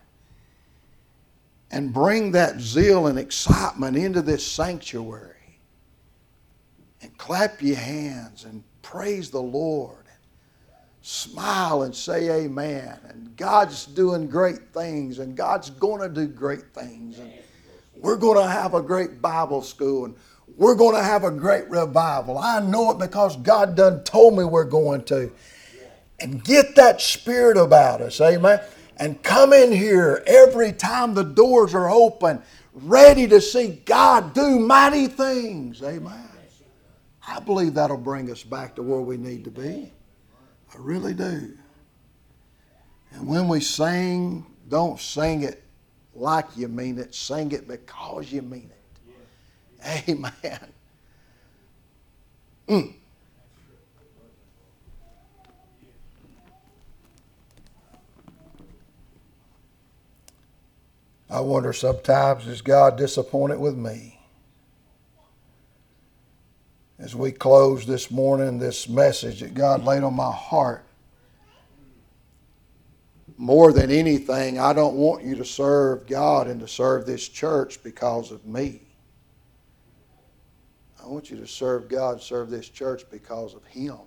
And 1.71 1.93
bring 1.93 2.31
that 2.31 2.59
zeal 2.59 3.07
and 3.07 3.19
excitement 3.19 3.95
into 3.95 4.21
this 4.21 4.45
sanctuary. 4.45 5.35
And 7.01 7.17
clap 7.17 7.61
your 7.61 7.77
hands 7.77 8.43
and 8.43 8.63
praise 8.81 9.29
the 9.29 9.41
Lord. 9.41 9.97
and 9.97 10.17
Smile 11.01 11.83
and 11.83 11.95
say 11.95 12.43
amen. 12.43 12.99
And 13.07 13.37
God's 13.37 13.85
doing 13.85 14.27
great 14.27 14.73
things, 14.73 15.19
and 15.19 15.37
God's 15.37 15.69
going 15.69 16.01
to 16.01 16.09
do 16.09 16.27
great 16.27 16.73
things. 16.73 17.19
And 17.19 17.31
we're 17.95 18.17
going 18.17 18.37
to 18.37 18.49
have 18.49 18.73
a 18.73 18.81
great 18.81 19.21
Bible 19.21 19.61
school, 19.61 20.05
and 20.05 20.15
we're 20.57 20.75
going 20.75 20.95
to 20.95 21.03
have 21.03 21.23
a 21.23 21.31
great 21.31 21.69
revival. 21.69 22.37
I 22.37 22.59
know 22.59 22.91
it 22.91 22.99
because 22.99 23.37
God 23.37 23.75
done 23.75 24.03
told 24.03 24.37
me 24.37 24.43
we're 24.43 24.63
going 24.65 25.03
to. 25.05 25.31
And 26.19 26.43
get 26.43 26.75
that 26.75 26.99
spirit 26.99 27.55
about 27.55 28.01
us, 28.01 28.19
amen. 28.19 28.59
And 28.99 29.23
come 29.23 29.53
in 29.53 29.71
here 29.71 30.21
every 30.27 30.73
time 30.73 31.13
the 31.13 31.23
doors 31.23 31.73
are 31.73 31.89
open, 31.89 32.41
ready 32.73 33.27
to 33.27 33.39
see 33.39 33.81
God 33.85 34.33
do 34.33 34.59
mighty 34.59 35.07
things, 35.07 35.81
amen. 35.81 36.25
I 37.25 37.39
believe 37.39 37.75
that'll 37.75 37.97
bring 37.97 38.29
us 38.31 38.43
back 38.43 38.75
to 38.75 38.83
where 38.83 39.01
we 39.01 39.15
need 39.15 39.43
to 39.45 39.51
be. 39.51 39.91
I 40.73 40.77
really 40.77 41.13
do. 41.13 41.57
And 43.11 43.27
when 43.27 43.47
we 43.47 43.61
sing, 43.61 44.45
don't 44.67 44.99
sing 44.99 45.43
it 45.43 45.63
like 46.13 46.45
you 46.55 46.67
mean 46.67 46.97
it, 46.97 47.15
sing 47.15 47.51
it 47.51 47.67
because 47.67 48.31
you 48.31 48.41
mean 48.41 48.69
it. 48.69 50.09
Amen. 50.09 50.59
Mm. 52.67 52.93
I 61.29 61.41
wonder 61.41 61.73
sometimes, 61.73 62.47
is 62.47 62.61
God 62.61 62.97
disappointed 62.97 63.59
with 63.59 63.75
me? 63.75 64.19
As 66.97 67.15
we 67.15 67.31
close 67.31 67.85
this 67.85 68.09
morning, 68.09 68.57
this 68.57 68.89
message 68.89 69.41
that 69.41 69.53
God 69.53 69.85
laid 69.85 70.03
on 70.03 70.15
my 70.15 70.31
heart, 70.31 70.83
more 73.37 73.71
than 73.71 73.89
anything, 73.89 74.59
I 74.59 74.73
don't 74.73 74.95
want 74.95 75.23
you 75.23 75.35
to 75.35 75.45
serve 75.45 76.07
God 76.07 76.47
and 76.47 76.59
to 76.59 76.67
serve 76.67 77.05
this 77.05 77.29
church 77.29 77.81
because 77.83 78.31
of 78.31 78.45
me. 78.45 78.81
I 81.01 81.07
want 81.07 81.29
you 81.29 81.37
to 81.37 81.47
serve 81.47 81.87
God, 81.87 82.21
serve 82.21 82.49
this 82.49 82.67
church 82.67 83.03
because 83.09 83.53
of 83.53 83.65
Him. 83.67 83.97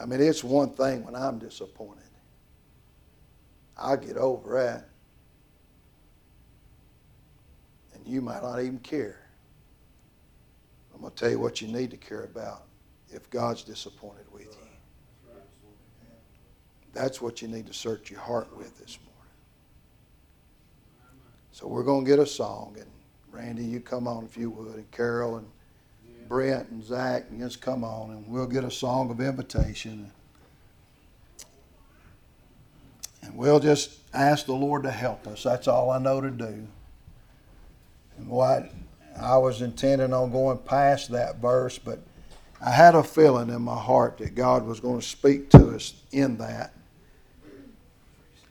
I 0.00 0.06
mean, 0.06 0.20
it's 0.20 0.42
one 0.44 0.70
thing 0.70 1.04
when 1.04 1.14
I'm 1.14 1.38
disappointed. 1.38 2.07
I'll 3.78 3.96
get 3.96 4.16
over 4.16 4.60
that. 4.60 4.88
And 7.94 8.06
you 8.06 8.20
might 8.20 8.42
not 8.42 8.60
even 8.60 8.78
care. 8.80 9.20
I'm 10.94 11.00
going 11.00 11.12
to 11.12 11.18
tell 11.18 11.30
you 11.30 11.38
what 11.38 11.60
you 11.60 11.68
need 11.68 11.90
to 11.92 11.96
care 11.96 12.24
about 12.24 12.64
if 13.08 13.30
God's 13.30 13.62
disappointed 13.62 14.26
with 14.32 14.46
you. 14.46 14.68
That's 16.92 17.22
what 17.22 17.40
you 17.40 17.46
need 17.46 17.66
to 17.68 17.72
search 17.72 18.10
your 18.10 18.18
heart 18.18 18.56
with 18.56 18.76
this 18.78 18.98
morning. 18.98 19.14
So 21.52 21.68
we're 21.68 21.84
going 21.84 22.04
to 22.04 22.10
get 22.10 22.18
a 22.18 22.26
song, 22.26 22.76
and 22.78 22.90
Randy, 23.30 23.64
you 23.64 23.80
come 23.80 24.08
on 24.08 24.24
if 24.24 24.36
you 24.36 24.50
would, 24.50 24.74
and 24.74 24.90
Carol 24.90 25.36
and 25.36 25.46
Brent 26.28 26.68
and 26.70 26.82
Zach, 26.82 27.26
and 27.30 27.40
just 27.40 27.60
come 27.60 27.84
on, 27.84 28.10
and 28.10 28.26
we'll 28.26 28.46
get 28.46 28.64
a 28.64 28.70
song 28.70 29.10
of 29.10 29.20
invitation. 29.20 30.12
And 33.28 33.36
we'll 33.36 33.60
just 33.60 33.90
ask 34.14 34.46
the 34.46 34.54
Lord 34.54 34.84
to 34.84 34.90
help 34.90 35.26
us. 35.26 35.42
That's 35.42 35.68
all 35.68 35.90
I 35.90 35.98
know 35.98 36.22
to 36.22 36.30
do. 36.30 36.66
And 38.16 38.28
what 38.28 38.72
I 39.20 39.36
was 39.36 39.60
intending 39.60 40.14
on 40.14 40.32
going 40.32 40.58
past 40.58 41.10
that 41.10 41.36
verse, 41.36 41.78
but 41.78 42.00
I 42.64 42.70
had 42.70 42.94
a 42.94 43.02
feeling 43.02 43.50
in 43.50 43.60
my 43.60 43.78
heart 43.78 44.16
that 44.18 44.34
God 44.34 44.64
was 44.64 44.80
going 44.80 45.00
to 45.00 45.06
speak 45.06 45.50
to 45.50 45.68
us 45.74 45.92
in 46.10 46.38
that. 46.38 46.72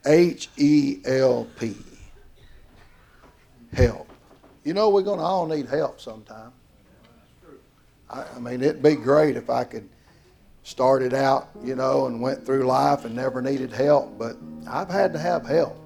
H 0.05 0.47
E 0.57 0.99
L 1.05 1.47
P. 1.59 1.75
Help. 3.73 4.07
You 4.63 4.73
know, 4.73 4.89
we're 4.89 5.01
going 5.01 5.19
to 5.19 5.25
all 5.25 5.47
need 5.47 5.67
help 5.67 5.99
sometime. 5.99 6.51
I, 8.09 8.25
I 8.36 8.39
mean, 8.39 8.61
it'd 8.61 8.84
be 8.84 8.95
great 8.95 9.36
if 9.36 9.49
I 9.49 9.63
could 9.63 9.89
started 10.68 11.13
out, 11.13 11.47
you 11.63 11.76
know, 11.76 12.07
and 12.07 12.20
went 12.20 12.45
through 12.45 12.63
life 12.63 13.05
and 13.05 13.15
never 13.15 13.41
needed 13.41 13.72
help, 13.72 14.20
but 14.20 14.36
I've 14.70 14.89
had 14.89 15.13
to 15.13 15.20
have 15.20 15.45
help. 15.45 15.80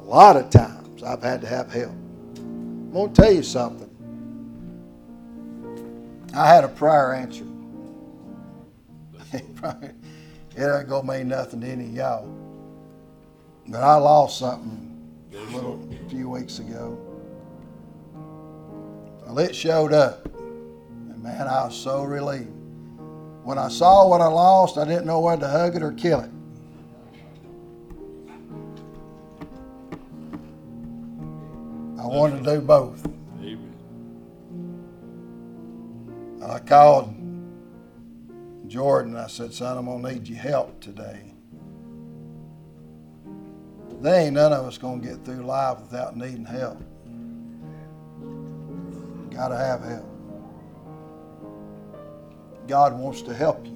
A 0.00 0.02
lot 0.02 0.36
of 0.36 0.50
times 0.50 1.02
I've 1.02 1.22
had 1.22 1.40
to 1.40 1.46
have 1.46 1.72
help. 1.72 1.94
I'm 2.36 2.92
going 2.92 3.14
to 3.14 3.22
tell 3.22 3.32
you 3.32 3.42
something. 3.42 3.88
I 6.34 6.46
had 6.46 6.64
a 6.64 6.68
prayer 6.68 7.14
answered. 7.14 7.48
it 9.32 9.42
ain't 10.58 10.88
going 10.88 11.06
to 11.06 11.12
mean 11.12 11.28
nothing 11.28 11.62
to 11.62 11.66
any 11.66 11.86
of 11.86 11.94
y'all. 11.94 12.28
But 13.68 13.82
I 13.82 13.94
lost 13.94 14.40
something 14.40 15.10
a 15.32 15.38
little 15.54 15.88
a 15.90 16.10
few 16.10 16.28
weeks 16.28 16.58
ago. 16.58 16.98
Well, 19.24 19.38
it 19.38 19.56
showed 19.56 19.94
up. 19.94 20.26
And 20.26 21.22
man, 21.22 21.48
I 21.48 21.64
was 21.64 21.74
so 21.74 22.02
relieved. 22.02 22.63
When 23.44 23.58
I 23.58 23.68
saw 23.68 24.08
what 24.08 24.22
I 24.22 24.26
lost, 24.26 24.78
I 24.78 24.86
didn't 24.86 25.06
know 25.06 25.20
whether 25.20 25.42
to 25.42 25.48
hug 25.48 25.76
it 25.76 25.82
or 25.82 25.92
kill 25.92 26.20
it. 26.20 26.30
I 32.00 32.06
wanted 32.06 32.42
to 32.42 32.54
do 32.54 32.60
both. 32.62 33.06
I 36.42 36.58
called 36.58 37.14
Jordan. 38.66 39.16
I 39.16 39.26
said, 39.26 39.52
son, 39.52 39.76
I'm 39.76 39.86
going 39.86 40.02
to 40.02 40.12
need 40.12 40.28
your 40.28 40.38
help 40.38 40.80
today. 40.80 41.34
There 44.00 44.20
ain't 44.20 44.34
none 44.34 44.52
of 44.52 44.66
us 44.66 44.78
going 44.78 45.00
to 45.00 45.08
get 45.08 45.24
through 45.24 45.44
life 45.44 45.80
without 45.80 46.16
needing 46.16 46.44
help. 46.44 46.78
Got 49.30 49.48
to 49.48 49.56
have 49.56 49.82
help. 49.82 50.13
God 52.66 52.98
wants 52.98 53.22
to 53.22 53.34
help 53.34 53.64
you. 53.66 53.72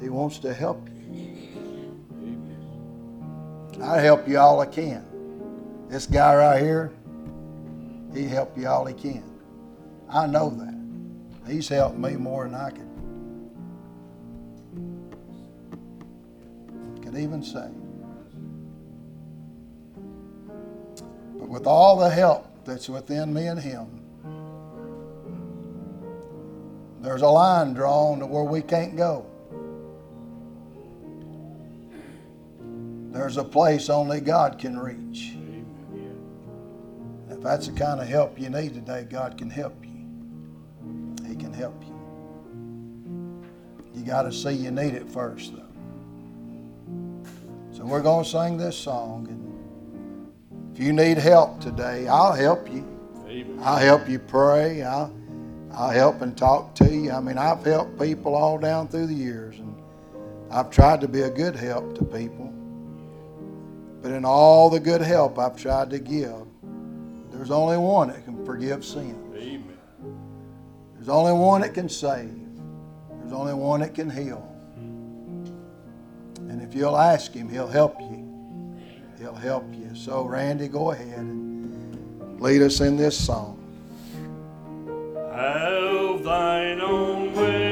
He 0.00 0.08
wants 0.08 0.38
to 0.38 0.52
help 0.52 0.88
you. 0.88 0.94
I 3.82 3.98
help 3.98 4.28
you 4.28 4.38
all 4.38 4.60
I 4.60 4.66
can. 4.66 5.04
This 5.88 6.06
guy 6.06 6.34
right 6.34 6.62
here, 6.62 6.92
he 8.12 8.26
helped 8.26 8.56
you 8.56 8.68
all 8.68 8.86
he 8.86 8.94
can. 8.94 9.24
I 10.08 10.26
know 10.26 10.50
that. 10.50 11.50
He's 11.50 11.68
helped 11.68 11.98
me 11.98 12.12
more 12.12 12.44
than 12.44 12.54
I 12.54 12.70
could 12.70 12.84
could 17.14 17.22
even 17.22 17.42
say. 17.42 17.68
But 21.38 21.48
with 21.48 21.66
all 21.66 21.98
the 21.98 22.10
help 22.10 22.64
that's 22.64 22.88
within 22.88 23.32
me 23.32 23.46
and 23.46 23.60
him, 23.60 24.03
there's 27.04 27.22
a 27.22 27.28
line 27.28 27.74
drawn 27.74 28.20
to 28.20 28.26
where 28.26 28.44
we 28.44 28.62
can't 28.62 28.96
go. 28.96 29.26
There's 33.12 33.36
a 33.36 33.44
place 33.44 33.90
only 33.90 34.20
God 34.20 34.58
can 34.58 34.78
reach. 34.78 35.34
If 37.30 37.40
that's 37.42 37.68
the 37.68 37.72
kind 37.74 38.00
of 38.00 38.08
help 38.08 38.40
you 38.40 38.48
need 38.48 38.74
today, 38.74 39.06
God 39.08 39.36
can 39.36 39.50
help 39.50 39.84
you. 39.84 39.90
He 41.28 41.36
can 41.36 41.52
help 41.52 41.80
you. 41.84 41.94
You 43.94 44.04
got 44.04 44.22
to 44.22 44.32
see 44.32 44.52
you 44.52 44.70
need 44.70 44.94
it 44.94 45.08
first, 45.08 45.52
though. 45.54 45.62
So 47.70 47.84
we're 47.84 48.02
going 48.02 48.24
to 48.24 48.30
sing 48.30 48.56
this 48.56 48.76
song. 48.76 49.28
And 49.28 50.74
if 50.74 50.82
you 50.82 50.92
need 50.92 51.18
help 51.18 51.60
today, 51.60 52.08
I'll 52.08 52.32
help 52.32 52.66
you. 52.72 52.84
Amen. 53.28 53.58
I'll 53.60 53.78
help 53.78 54.08
you 54.08 54.18
pray. 54.18 54.82
I'll, 54.82 55.14
I'll 55.76 55.90
help 55.90 56.22
and 56.22 56.36
talk 56.36 56.74
to 56.76 56.88
you. 56.88 57.10
I 57.10 57.20
mean, 57.20 57.36
I've 57.36 57.64
helped 57.64 57.98
people 57.98 58.34
all 58.34 58.58
down 58.58 58.86
through 58.86 59.08
the 59.08 59.14
years, 59.14 59.58
and 59.58 59.74
I've 60.50 60.70
tried 60.70 61.00
to 61.00 61.08
be 61.08 61.22
a 61.22 61.30
good 61.30 61.56
help 61.56 61.96
to 61.98 62.04
people. 62.04 62.52
But 64.00 64.12
in 64.12 64.24
all 64.24 64.70
the 64.70 64.78
good 64.78 65.00
help 65.00 65.38
I've 65.38 65.56
tried 65.56 65.90
to 65.90 65.98
give, 65.98 66.46
there's 67.32 67.50
only 67.50 67.76
one 67.76 68.08
that 68.08 68.24
can 68.24 68.44
forgive 68.44 68.84
sin. 68.84 69.18
Amen. 69.34 69.78
There's 70.94 71.08
only 71.08 71.32
one 71.32 71.62
that 71.62 71.74
can 71.74 71.88
save. 71.88 72.30
There's 73.20 73.32
only 73.32 73.54
one 73.54 73.80
that 73.80 73.94
can 73.94 74.08
heal. 74.08 74.48
And 76.36 76.62
if 76.62 76.74
you'll 76.74 76.96
ask 76.96 77.32
Him, 77.32 77.48
He'll 77.48 77.66
help 77.66 78.00
you. 78.00 78.78
He'll 79.18 79.34
help 79.34 79.64
you. 79.74 79.90
So, 79.94 80.24
Randy, 80.24 80.68
go 80.68 80.92
ahead 80.92 81.18
and 81.18 82.40
lead 82.40 82.62
us 82.62 82.80
in 82.80 82.96
this 82.96 83.18
song. 83.18 83.53
Have 85.34 86.22
thine 86.22 86.80
own 86.80 87.34
way. 87.34 87.63